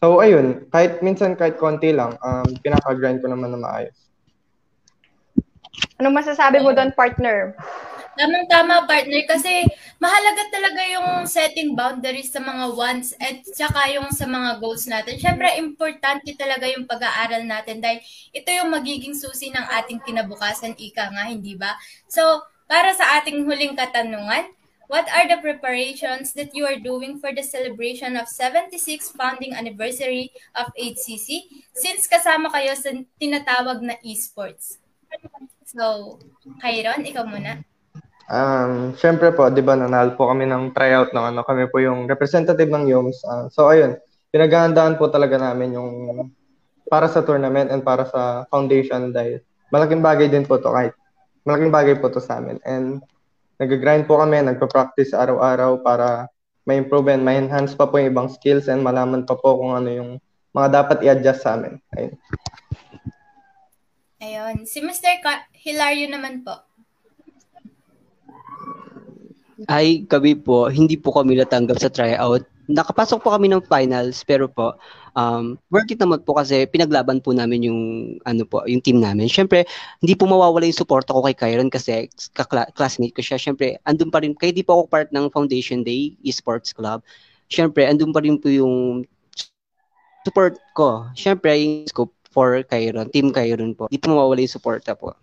So, 0.03 0.21
ayun, 0.21 0.69
kahit 0.69 1.01
minsan 1.01 1.33
kahit 1.33 1.57
konti 1.57 1.89
lang, 1.89 2.19
um, 2.21 2.45
pinaka-grind 2.61 3.25
ko 3.25 3.31
naman 3.31 3.55
na 3.55 3.59
maayos. 3.59 3.97
Ano 5.97 6.13
masasabi 6.13 6.61
mo 6.61 6.75
doon, 6.75 6.93
partner? 6.93 7.57
Tamang-tama, 8.15 8.87
partner, 8.87 9.27
kasi 9.27 9.67
mahalaga 9.99 10.47
talaga 10.47 10.81
yung 10.87 11.27
setting 11.27 11.75
boundaries 11.75 12.31
sa 12.31 12.39
mga 12.39 12.71
wants 12.71 13.11
at 13.19 13.43
saka 13.43 13.91
yung 13.91 14.07
sa 14.13 14.23
mga 14.23 14.61
goals 14.61 14.87
natin. 14.87 15.19
Siyempre, 15.19 15.57
importante 15.59 16.31
talaga 16.37 16.69
yung 16.69 16.87
pag-aaral 16.87 17.43
natin 17.43 17.81
dahil 17.81 17.99
ito 18.31 18.49
yung 18.55 18.71
magiging 18.71 19.17
susi 19.17 19.51
ng 19.51 19.67
ating 19.83 19.99
kinabukasan, 20.05 20.77
ika 20.79 21.11
nga, 21.11 21.27
hindi 21.27 21.59
ba? 21.59 21.75
So, 22.07 22.45
para 22.69 22.93
sa 22.95 23.19
ating 23.19 23.43
huling 23.43 23.75
katanungan, 23.75 24.47
what 24.87 25.05
are 25.11 25.25
the 25.27 25.39
preparations 25.41 26.33
that 26.33 26.53
you 26.53 26.65
are 26.65 26.79
doing 26.79 27.17
for 27.19 27.33
the 27.33 27.43
celebration 27.43 28.17
of 28.17 28.29
76th 28.29 29.13
founding 29.15 29.53
anniversary 29.53 30.31
of 30.53 30.69
HCC 30.75 31.49
since 31.73 32.05
kasama 32.05 32.49
kayo 32.53 32.73
sa 32.77 32.93
tinatawag 33.19 33.81
na 33.81 33.95
esports? 34.05 34.77
So, 35.65 36.17
Kyron, 36.61 37.03
ikaw 37.03 37.25
muna. 37.25 37.65
Um, 38.25 38.97
syempre 38.97 39.29
po, 39.37 39.53
'di 39.53 39.61
ba, 39.61 39.77
nanalo 39.77 40.17
po 40.17 40.25
kami 40.33 40.49
ng 40.49 40.73
tryout 40.73 41.13
ng 41.13 41.25
ano, 41.35 41.45
kami 41.45 41.69
po 41.69 41.77
yung 41.77 42.09
representative 42.09 42.69
ng 42.73 42.89
YOMS. 42.89 43.17
Uh, 43.21 43.45
so 43.53 43.69
ayun, 43.69 44.01
pinaghahandaan 44.33 44.97
po 44.97 45.13
talaga 45.13 45.37
namin 45.37 45.77
yung 45.77 45.89
para 46.89 47.05
sa 47.05 47.21
tournament 47.21 47.69
and 47.69 47.85
para 47.85 48.05
sa 48.09 48.49
foundation 48.49 49.13
dahil 49.13 49.41
malaking 49.69 50.01
bagay 50.01 50.25
din 50.29 50.45
po 50.45 50.57
to 50.57 50.73
kahit 50.73 50.93
malaking 51.45 51.73
bagay 51.73 51.95
po 51.97 52.09
to 52.09 52.21
sa 52.21 52.41
amin. 52.41 52.57
And 52.65 53.05
nag-grind 53.59 54.05
po 54.09 54.19
kami, 54.19 54.43
nagpa-practice 54.43 55.15
araw-araw 55.15 55.79
para 55.83 56.27
may 56.65 56.81
improve 56.81 57.13
and 57.13 57.21
may 57.21 57.37
enhance 57.37 57.77
pa 57.77 57.85
po 57.85 58.01
yung 58.01 58.11
ibang 58.11 58.29
skills 58.29 58.65
and 58.67 58.81
malaman 58.81 59.23
pa 59.23 59.37
po 59.37 59.61
kung 59.61 59.77
ano 59.77 59.89
yung 59.89 60.11
mga 60.55 60.67
dapat 60.81 60.97
i-adjust 61.05 61.45
sa 61.45 61.55
amin. 61.55 61.77
Ayun. 61.93 62.15
Ayun. 64.23 64.55
Si 64.65 64.81
Mr. 64.81 65.21
Hilario 65.53 66.09
naman 66.09 66.41
po. 66.41 66.57
Ay, 69.71 70.03
kami 70.09 70.35
po, 70.35 70.67
hindi 70.67 70.99
po 70.99 71.15
kami 71.15 71.39
natanggap 71.39 71.79
sa 71.79 71.87
tryout. 71.87 72.43
Nakapasok 72.67 73.23
po 73.23 73.31
kami 73.31 73.47
ng 73.47 73.63
finals, 73.63 74.25
pero 74.27 74.51
po, 74.51 74.75
um, 75.15 75.57
worth 75.71 75.89
it 75.89 75.99
naman 75.99 76.21
po 76.21 76.37
kasi 76.37 76.67
pinaglaban 76.69 77.23
po 77.23 77.31
namin 77.31 77.65
yung, 77.65 77.81
ano 78.27 78.43
po, 78.45 78.61
yung 78.67 78.83
team 78.83 78.99
namin. 79.01 79.31
Siyempre, 79.31 79.65
hindi 80.03 80.13
po 80.13 80.27
mawawala 80.29 80.67
yung 80.67 80.77
support 80.77 81.07
ko 81.07 81.23
kay 81.25 81.33
Kyron 81.33 81.71
kasi 81.71 82.11
kakla- 82.35 82.69
classmate 82.75 83.15
ko 83.15 83.23
siya. 83.23 83.39
Siyempre, 83.39 83.79
andun 83.87 84.11
pa 84.11 84.21
rin, 84.21 84.35
kaya 84.35 84.51
di 84.53 84.61
po 84.61 84.83
ako 84.83 84.83
part 84.91 85.09
ng 85.09 85.31
Foundation 85.31 85.81
Day 85.81 86.13
Esports 86.21 86.75
Club. 86.75 87.01
Siyempre, 87.49 87.87
andun 87.87 88.11
pa 88.13 88.21
rin 88.21 88.37
po 88.37 88.51
yung 88.51 89.07
support 90.27 90.59
ko. 90.75 91.09
Siyempre, 91.15 91.55
yung 91.57 91.87
scope 91.87 92.13
for 92.29 92.61
Kyron, 92.67 93.09
team 93.09 93.31
Kyron 93.31 93.73
po. 93.73 93.87
Di 93.87 93.97
po 93.97 94.11
mawawala 94.11 94.43
yung 94.43 94.55
support 94.55 94.83
po. 94.99 95.15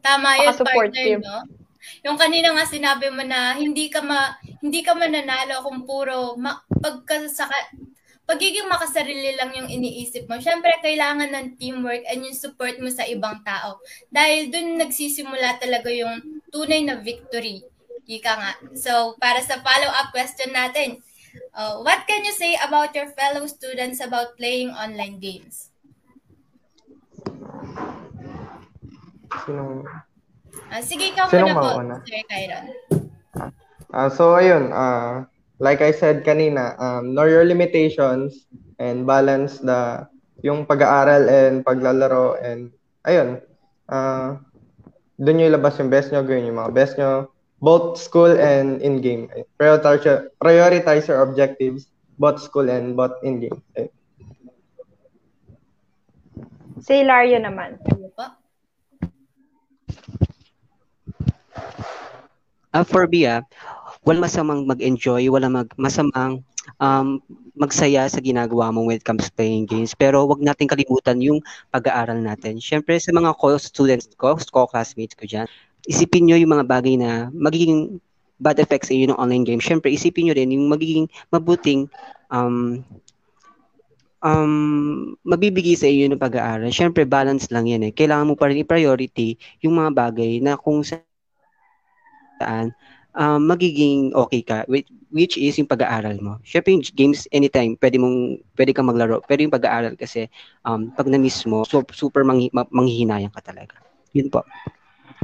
Tama 0.00 0.28
yun, 0.40 0.56
partner, 0.64 1.20
no? 1.20 1.59
Yung 2.04 2.16
kanina 2.20 2.52
nga 2.52 2.64
sinabi 2.68 3.08
mo 3.08 3.24
na 3.24 3.56
hindi 3.56 3.88
ka 3.88 4.00
ma, 4.04 4.36
hindi 4.60 4.80
ka 4.84 4.92
mananalo 4.96 5.64
kung 5.64 5.84
puro 5.88 6.36
ma, 6.36 6.60
pagka 6.80 7.26
sa 7.28 7.48
pagiging 8.30 8.70
makasarili 8.70 9.34
lang 9.34 9.50
yung 9.58 9.66
iniisip 9.66 10.30
mo. 10.30 10.38
Syempre 10.38 10.70
kailangan 10.78 11.34
ng 11.34 11.46
teamwork 11.58 12.06
and 12.06 12.22
yung 12.22 12.38
support 12.38 12.78
mo 12.78 12.86
sa 12.86 13.02
ibang 13.10 13.42
tao. 13.42 13.82
Dahil 14.06 14.54
dun 14.54 14.78
nagsisimula 14.78 15.58
talaga 15.58 15.90
yung 15.90 16.46
tunay 16.54 16.86
na 16.86 17.02
victory. 17.02 17.66
Ika 18.06 18.32
nga. 18.38 18.52
So, 18.74 19.14
para 19.22 19.38
sa 19.38 19.62
follow-up 19.62 20.10
question 20.10 20.50
natin, 20.50 20.98
uh, 21.54 21.78
what 21.82 22.06
can 22.10 22.26
you 22.26 22.34
say 22.34 22.58
about 22.58 22.94
your 22.94 23.10
fellow 23.14 23.46
students 23.46 24.02
about 24.02 24.34
playing 24.34 24.74
online 24.74 25.22
games? 25.22 25.70
Sino? 29.46 29.86
Uh, 30.70 30.82
sige, 30.86 31.10
ikaw 31.10 31.26
Sinong 31.26 31.50
muna 31.50 31.58
po, 31.58 31.68
mauna? 31.82 31.96
Sir 32.06 32.22
Kyron. 32.30 32.64
Uh, 33.90 34.06
so, 34.06 34.38
ayun, 34.38 34.70
uh, 34.70 35.26
like 35.58 35.82
I 35.82 35.90
said 35.90 36.22
kanina, 36.22 36.78
um, 36.78 37.10
know 37.10 37.26
your 37.26 37.42
limitations 37.42 38.46
and 38.78 39.02
balance 39.02 39.58
the 39.58 40.06
yung 40.40 40.64
pag-aaral 40.64 41.28
and 41.28 41.66
paglalaro 41.66 42.38
and 42.40 42.70
ayun, 43.04 43.42
uh, 43.90 44.38
doon 45.20 45.34
nyo 45.36 45.46
ilabas 45.52 45.76
yung 45.82 45.92
best 45.92 46.14
nyo, 46.14 46.24
gawin 46.24 46.48
yung 46.48 46.56
mga 46.56 46.72
best 46.72 46.96
nyo, 46.96 47.28
both 47.60 48.00
school 48.00 48.30
and 48.40 48.80
in-game. 48.80 49.28
Prioritize, 49.60 50.06
your, 50.06 50.32
prioritize 50.40 51.04
your 51.10 51.20
objectives, 51.20 51.92
both 52.16 52.40
school 52.40 52.70
and 52.70 52.96
both 52.96 53.12
in-game. 53.20 53.60
Ayun. 53.76 53.92
Si 56.80 57.04
Hilario 57.04 57.36
naman. 57.36 57.76
Ano 57.84 58.08
po? 58.16 58.24
Uh, 62.70 62.86
for 62.86 63.10
me, 63.10 63.26
ah, 63.26 63.42
walang 64.06 64.22
masamang 64.22 64.62
mag-enjoy, 64.62 65.26
walang 65.26 65.58
mag 65.58 65.68
masamang 65.74 66.40
um, 66.78 67.18
magsaya 67.58 68.06
sa 68.06 68.22
ginagawa 68.22 68.70
mo 68.70 68.86
when 68.86 68.96
it 68.96 69.04
comes 69.04 69.26
to 69.26 69.32
playing 69.34 69.66
games. 69.66 69.92
Pero 69.96 70.24
wag 70.24 70.40
natin 70.40 70.70
kalimutan 70.70 71.18
yung 71.18 71.42
pag-aaral 71.74 72.22
natin. 72.22 72.62
Siyempre, 72.62 72.96
sa 73.02 73.10
mga 73.10 73.34
co-students 73.36 74.08
ko, 74.14 74.38
co-classmates 74.38 75.18
ko 75.18 75.26
dyan, 75.26 75.46
isipin 75.90 76.30
nyo 76.30 76.36
yung 76.38 76.54
mga 76.54 76.68
bagay 76.68 76.94
na 76.94 77.28
magiging 77.34 77.98
bad 78.40 78.56
effects 78.56 78.88
sa 78.88 78.96
inyo 78.96 79.12
ng 79.12 79.20
online 79.20 79.44
game. 79.44 79.60
Siyempre, 79.60 79.92
isipin 79.92 80.30
nyo 80.30 80.34
rin 80.38 80.54
yung 80.54 80.70
magiging 80.72 81.10
mabuting 81.28 81.90
um, 82.32 82.80
um, 84.24 85.16
mabibigay 85.26 85.76
sa 85.76 85.88
inyo 85.88 86.12
ng 86.12 86.22
pag-aaral. 86.22 86.72
Siyempre, 86.72 87.04
balance 87.04 87.52
lang 87.52 87.68
yan 87.68 87.84
eh. 87.88 87.92
Kailangan 87.92 88.32
mo 88.32 88.34
pa 88.38 88.48
rin 88.48 88.64
i-priority 88.64 89.36
yung 89.60 89.76
mga 89.76 89.90
bagay 89.92 90.40
na 90.40 90.56
kung 90.56 90.80
sa 90.80 91.04
saan 92.40 92.72
um, 93.14 93.44
magiging 93.44 94.16
okay 94.16 94.40
ka 94.40 94.64
which 95.10 95.36
is 95.36 95.58
yung 95.58 95.68
pag-aaral 95.68 96.16
mo. 96.22 96.38
Syempre 96.46 96.72
yung 96.72 96.84
games 96.96 97.28
anytime 97.34 97.76
pwede 97.76 98.00
mong 98.00 98.40
pwede 98.56 98.72
kang 98.72 98.88
maglaro 98.88 99.20
pero 99.26 99.44
yung 99.44 99.54
pag-aaral 99.54 99.94
kasi 99.98 100.30
um, 100.64 100.88
pag 100.94 101.10
na-miss 101.10 101.44
mo 101.44 101.66
so, 101.68 101.84
super 101.92 102.24
manghi, 102.24 102.48
manghihinayang 102.52 103.34
ka 103.34 103.42
talaga. 103.44 103.76
Yun 104.16 104.32
po. 104.32 104.42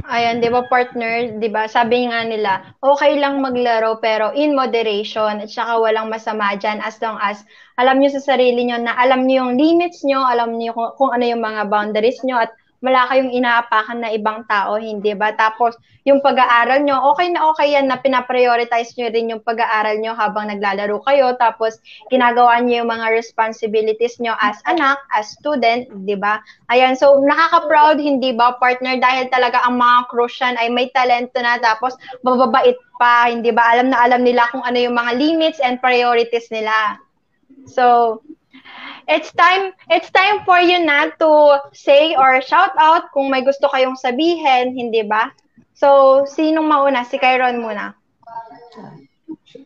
Ayan, 0.07 0.39
'di 0.39 0.53
ba 0.53 0.61
partner, 0.69 1.41
'di 1.41 1.49
ba? 1.49 1.65
Sabi 1.65 2.05
nga 2.05 2.21
nila, 2.21 2.63
okay 2.85 3.17
lang 3.17 3.41
maglaro 3.41 3.97
pero 3.97 4.29
in 4.37 4.53
moderation 4.53 5.41
at 5.41 5.49
saka 5.49 5.81
walang 5.81 6.07
masama 6.07 6.53
diyan 6.53 6.79
as 6.85 7.01
long 7.01 7.17
as 7.17 7.41
alam 7.81 7.97
niyo 7.97 8.13
sa 8.15 8.35
sarili 8.37 8.61
niyo 8.61 8.77
na 8.77 8.93
alam 8.93 9.25
niyo 9.25 9.43
yung 9.43 9.57
limits 9.57 10.05
niyo, 10.05 10.21
alam 10.21 10.55
niyo 10.55 10.77
kung, 10.77 10.93
kung 10.95 11.11
ano 11.11 11.25
yung 11.25 11.41
mga 11.41 11.65
boundaries 11.67 12.21
niyo 12.21 12.37
at 12.39 12.53
wala 12.77 13.09
kayong 13.09 13.33
inaapakan 13.33 14.05
na 14.05 14.13
ibang 14.13 14.45
tao, 14.45 14.77
hindi 14.77 15.17
ba? 15.17 15.33
Tapos, 15.33 15.73
yung 16.05 16.21
pag-aaral 16.21 16.85
nyo, 16.85 17.09
okay 17.11 17.27
na 17.33 17.49
okay 17.49 17.73
yan 17.73 17.89
na 17.89 17.97
pinaprioritize 17.97 18.93
nyo 18.95 19.09
rin 19.09 19.33
yung 19.33 19.41
pag-aaral 19.41 19.97
nyo 19.97 20.13
habang 20.13 20.53
naglalaro 20.53 21.01
kayo. 21.03 21.33
Tapos, 21.41 21.81
ginagawa 22.13 22.61
nyo 22.61 22.85
yung 22.85 22.91
mga 22.93 23.09
responsibilities 23.11 24.21
nyo 24.21 24.37
as 24.37 24.61
anak, 24.69 25.01
as 25.17 25.33
student, 25.33 25.89
di 26.05 26.13
ba? 26.13 26.37
Ayan, 26.69 26.93
so 26.93 27.17
nakaka-proud, 27.17 27.97
hindi 27.97 28.31
ba, 28.37 28.55
partner? 28.61 29.01
Dahil 29.01 29.27
talaga 29.33 29.65
ang 29.65 29.81
mga 29.81 29.97
Crucian 30.13 30.55
ay 30.61 30.69
may 30.69 30.93
talento 30.93 31.41
na, 31.41 31.57
tapos 31.57 31.97
bababait 32.21 32.77
pa, 33.01 33.27
hindi 33.27 33.49
ba? 33.49 33.73
Alam 33.73 33.89
na 33.89 34.05
alam 34.05 34.21
nila 34.21 34.45
kung 34.53 34.61
ano 34.61 34.77
yung 34.77 34.93
mga 34.93 35.17
limits 35.17 35.59
and 35.59 35.81
priorities 35.81 36.47
nila. 36.53 37.01
So, 37.67 38.21
it's 39.07 39.31
time 39.33 39.71
it's 39.89 40.11
time 40.11 40.43
for 40.43 40.59
you 40.59 40.83
na 40.83 41.09
to 41.15 41.59
say 41.71 42.13
or 42.15 42.43
shout 42.43 42.75
out 42.75 43.09
kung 43.15 43.31
may 43.31 43.41
gusto 43.41 43.71
kayong 43.71 43.95
sabihin, 43.95 44.75
hindi 44.75 45.03
ba? 45.07 45.31
So, 45.77 46.23
sinong 46.25 46.67
mauna? 46.67 47.05
Si 47.05 47.21
Kyron 47.21 47.61
muna. 47.61 47.93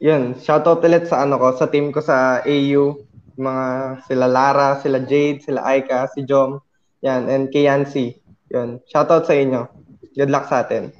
Yun, 0.04 0.38
shout 0.39 0.68
out 0.68 0.84
ulit 0.86 1.08
sa 1.08 1.26
ano 1.26 1.39
ko, 1.42 1.56
sa 1.56 1.72
team 1.72 1.89
ko 1.89 2.04
sa 2.04 2.44
AU, 2.44 3.00
mga 3.39 3.66
sila 4.06 4.28
Lara, 4.28 4.70
sila 4.84 5.00
Jade, 5.02 5.42
sila 5.42 5.64
Aika, 5.64 6.12
si 6.12 6.28
Jom, 6.28 6.60
yan, 7.00 7.32
and 7.32 7.48
kay 7.50 7.66
Yancy. 7.66 8.20
Yun, 8.52 8.84
shout 8.92 9.08
out 9.08 9.24
sa 9.24 9.34
inyo. 9.34 9.72
Good 10.12 10.30
luck 10.30 10.52
sa 10.52 10.68
atin. 10.68 10.92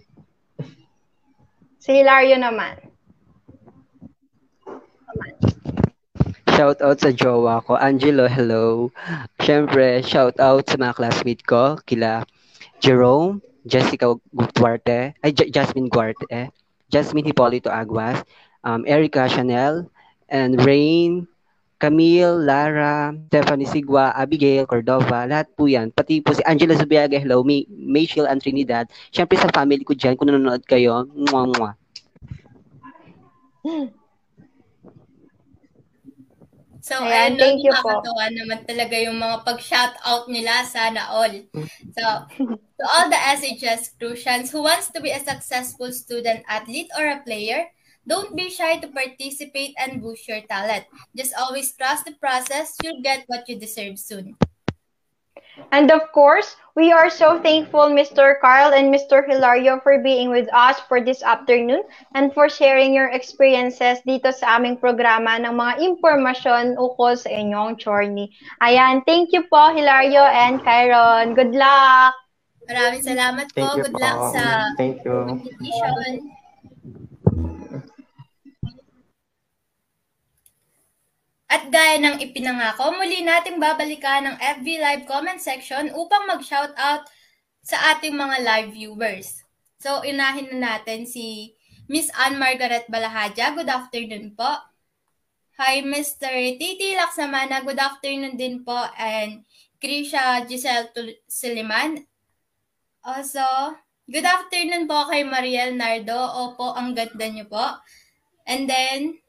Si 1.82 1.92
Hilario 1.92 2.40
naman. 2.40 2.80
Shout 6.62 6.78
out 6.86 7.02
sa 7.02 7.10
jowa 7.10 7.58
ko, 7.66 7.74
Angelo, 7.74 8.30
hello. 8.30 8.94
Siyempre, 9.42 10.06
shout 10.06 10.38
out 10.38 10.70
sa 10.70 10.78
mga 10.78 10.94
classmate 10.94 11.42
ko, 11.42 11.74
kila 11.90 12.22
Jerome, 12.78 13.42
Jessica 13.66 14.14
Duarte, 14.54 15.18
ay 15.26 15.32
J- 15.34 15.50
Jasmine 15.50 15.90
Duarte, 15.90 16.54
Jasmine 16.86 17.26
Hipolito 17.26 17.74
Aguas, 17.74 18.22
um, 18.62 18.86
Erica 18.86 19.26
Chanel, 19.26 19.90
and 20.30 20.62
Rain, 20.62 21.26
Camille, 21.82 22.38
Lara, 22.38 23.10
Stephanie 23.34 23.66
Sigua, 23.66 24.14
Abigail 24.14 24.70
Cordova, 24.70 25.26
lahat 25.26 25.50
po 25.58 25.66
yan. 25.66 25.90
Pati 25.90 26.22
po 26.22 26.38
si 26.38 26.46
Angela 26.46 26.78
Zubiaga, 26.78 27.18
hello, 27.18 27.42
May, 27.42 27.66
Mayfield 27.74 28.30
and 28.30 28.38
Trinidad. 28.38 28.86
Siyempre 29.10 29.42
sa 29.42 29.50
family 29.50 29.82
ko 29.82 29.98
dyan, 29.98 30.14
kung 30.14 30.30
nanonood 30.30 30.62
kayo, 30.70 31.10
mwah, 31.10 31.50
mwah. 31.58 31.74
So, 36.82 36.98
Ayan, 36.98 37.38
ayun, 37.38 37.40
thank 37.40 37.60
you 37.62 37.74
po. 37.78 38.02
naman 38.02 38.66
talaga 38.66 38.98
yung 38.98 39.22
mga 39.22 39.46
pag-shoutout 39.46 40.26
nila, 40.26 40.66
sana 40.66 41.14
all. 41.14 41.30
So, 41.94 42.04
to 42.42 42.84
all 42.90 43.06
the 43.06 43.22
SHS 43.38 44.02
Crucians 44.02 44.50
who 44.50 44.66
wants 44.66 44.90
to 44.90 44.98
be 44.98 45.14
a 45.14 45.22
successful 45.22 45.94
student, 45.94 46.42
athlete, 46.50 46.90
or 46.98 47.06
a 47.06 47.22
player, 47.22 47.70
don't 48.02 48.34
be 48.34 48.50
shy 48.50 48.82
to 48.82 48.90
participate 48.90 49.78
and 49.78 50.02
boost 50.02 50.26
your 50.26 50.42
talent. 50.50 50.90
Just 51.14 51.38
always 51.38 51.70
trust 51.78 52.10
the 52.10 52.18
process. 52.18 52.74
You'll 52.82 53.06
get 53.06 53.30
what 53.30 53.46
you 53.46 53.62
deserve 53.62 54.02
soon. 54.02 54.34
And 55.72 55.92
of 55.92 56.12
course, 56.12 56.56
we 56.76 56.92
are 56.92 57.10
so 57.10 57.40
thankful, 57.40 57.92
Mr. 57.92 58.40
Carl 58.40 58.74
and 58.74 58.94
Mr. 58.94 59.28
Hilario, 59.28 59.80
for 59.84 60.00
being 60.00 60.30
with 60.30 60.48
us 60.54 60.80
for 60.88 61.04
this 61.04 61.24
afternoon 61.24 61.84
and 62.16 62.34
for 62.34 62.48
sharing 62.48 62.94
your 62.94 63.12
experiences 63.12 64.00
dito 64.08 64.32
sa 64.32 64.60
aming 64.60 64.80
programa 64.80 65.40
ng 65.40 65.52
mga 65.52 65.74
impormasyon 65.84 66.80
ukol 66.80 67.16
sa 67.16 67.28
inyong 67.32 67.76
journey. 67.76 68.32
Ayan, 68.64 69.04
thank 69.04 69.32
you 69.36 69.44
po, 69.52 69.72
Hilario 69.76 70.24
and 70.24 70.64
Kyron. 70.64 71.36
Good 71.36 71.56
luck! 71.56 72.16
Maraming 72.68 73.04
salamat 73.04 73.52
po. 73.52 73.56
Thank 73.60 73.76
you 73.76 73.84
Good 73.88 73.96
po. 73.96 74.00
luck 74.00 74.20
sa 74.32 74.44
Thank 74.80 75.04
you. 75.04 75.18
competition. 75.28 76.41
At 81.52 81.68
gaya 81.68 82.00
ng 82.00 82.24
ipinangako, 82.24 82.96
muli 82.96 83.28
nating 83.28 83.60
babalikan 83.60 84.24
ang 84.24 84.38
FB 84.40 84.68
Live 84.80 85.04
comment 85.04 85.36
section 85.36 85.92
upang 85.92 86.24
mag-shoutout 86.32 87.04
sa 87.60 87.78
ating 87.92 88.16
mga 88.16 88.40
live 88.40 88.72
viewers. 88.72 89.44
So, 89.84 90.00
inahin 90.08 90.48
na 90.56 90.80
natin 90.80 91.04
si 91.04 91.52
Miss 91.92 92.08
Ann 92.16 92.40
Margaret 92.40 92.88
Balahadja. 92.88 93.52
Good 93.52 93.68
afternoon 93.68 94.32
po. 94.32 94.48
Hi, 95.60 95.84
Mr. 95.84 96.32
Titi 96.58 96.96
Laksamana. 96.98 97.62
Good 97.62 97.78
afternoon 97.78 98.40
din 98.40 98.64
po. 98.64 98.82
And 98.96 99.44
Krisha 99.78 100.42
Giselle 100.48 100.90
Tul- 100.96 101.22
Suliman. 101.28 102.02
Also, 103.04 103.44
good 104.10 104.26
afternoon 104.26 104.90
po 104.90 105.06
kay 105.12 105.28
Mariel 105.28 105.78
Nardo. 105.78 106.18
Opo, 106.18 106.74
ang 106.74 106.98
ganda 106.98 107.28
niyo 107.30 107.46
po. 107.46 107.78
And 108.50 108.66
then, 108.66 109.21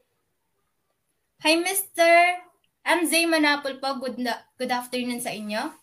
Hi, 1.43 1.59
Mr. 1.59 2.39
MZ 2.87 3.27
Manapol 3.27 3.75
po. 3.83 3.99
Good, 3.99 4.15
na- 4.15 4.47
good 4.55 4.71
afternoon 4.71 5.19
sa 5.19 5.35
inyo. 5.35 5.75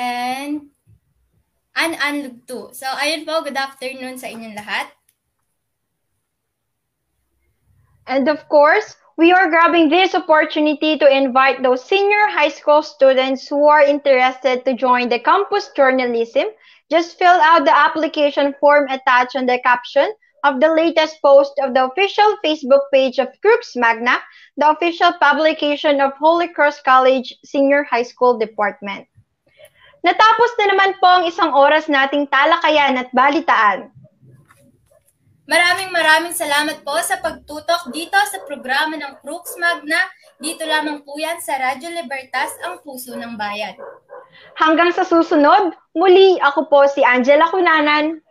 And 0.00 0.72
An 1.76 1.92
Anlug 2.00 2.48
too. 2.48 2.72
So, 2.72 2.88
ayun 2.88 3.28
po, 3.28 3.44
good 3.44 3.60
afternoon 3.60 4.16
sa 4.16 4.32
inyong 4.32 4.56
lahat. 4.56 4.88
And 8.08 8.32
of 8.32 8.48
course, 8.48 8.96
we 9.20 9.28
are 9.28 9.52
grabbing 9.52 9.92
this 9.92 10.16
opportunity 10.16 10.96
to 10.96 11.04
invite 11.04 11.60
those 11.60 11.84
senior 11.84 12.32
high 12.32 12.48
school 12.48 12.80
students 12.80 13.44
who 13.44 13.68
are 13.68 13.84
interested 13.84 14.64
to 14.64 14.72
join 14.72 15.12
the 15.12 15.20
campus 15.20 15.68
journalism. 15.76 16.48
Just 16.88 17.20
fill 17.20 17.44
out 17.44 17.68
the 17.68 17.76
application 17.76 18.56
form 18.56 18.88
attached 18.88 19.36
on 19.36 19.44
the 19.44 19.60
caption 19.60 20.08
of 20.44 20.60
the 20.60 20.68
latest 20.68 21.22
post 21.22 21.56
of 21.62 21.72
the 21.72 21.86
official 21.86 22.36
Facebook 22.44 22.90
page 22.92 23.16
of 23.18 23.32
Crux 23.40 23.76
Magna, 23.76 24.20
the 24.56 24.68
official 24.68 25.12
publication 25.20 26.00
of 26.00 26.12
Holy 26.20 26.48
Cross 26.48 26.82
College 26.82 27.34
Senior 27.44 27.84
High 27.84 28.04
School 28.04 28.36
Department. 28.36 29.08
Natapos 30.04 30.50
na 30.60 30.66
naman 30.70 30.90
po 31.02 31.08
ang 31.08 31.24
isang 31.26 31.50
oras 31.50 31.90
nating 31.90 32.30
talakayan 32.30 32.94
at 33.00 33.10
balitaan. 33.10 33.90
Maraming 35.46 35.94
maraming 35.94 36.34
salamat 36.34 36.82
po 36.82 36.98
sa 37.06 37.22
pagtutok 37.22 37.94
dito 37.94 38.18
sa 38.18 38.42
programa 38.42 38.98
ng 38.98 39.22
Crux 39.22 39.54
Magna. 39.62 39.98
Dito 40.42 40.66
lamang 40.66 41.06
po 41.06 41.14
yan 41.22 41.38
sa 41.38 41.54
Radyo 41.54 41.86
Libertas, 41.90 42.50
ang 42.66 42.82
puso 42.82 43.14
ng 43.14 43.38
bayan. 43.38 43.78
Hanggang 44.58 44.90
sa 44.90 45.06
susunod, 45.06 45.70
muli 45.94 46.34
ako 46.42 46.66
po 46.66 46.90
si 46.90 47.06
Angela 47.06 47.46
Cunanan. 47.46 48.25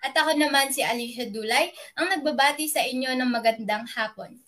At 0.00 0.16
ako 0.16 0.32
naman 0.36 0.72
si 0.72 0.80
Alicia 0.80 1.28
Dulay, 1.28 1.68
ang 1.96 2.08
nagbabati 2.08 2.64
sa 2.64 2.80
inyo 2.80 3.12
ng 3.12 3.30
magandang 3.30 3.84
hapon. 3.92 4.40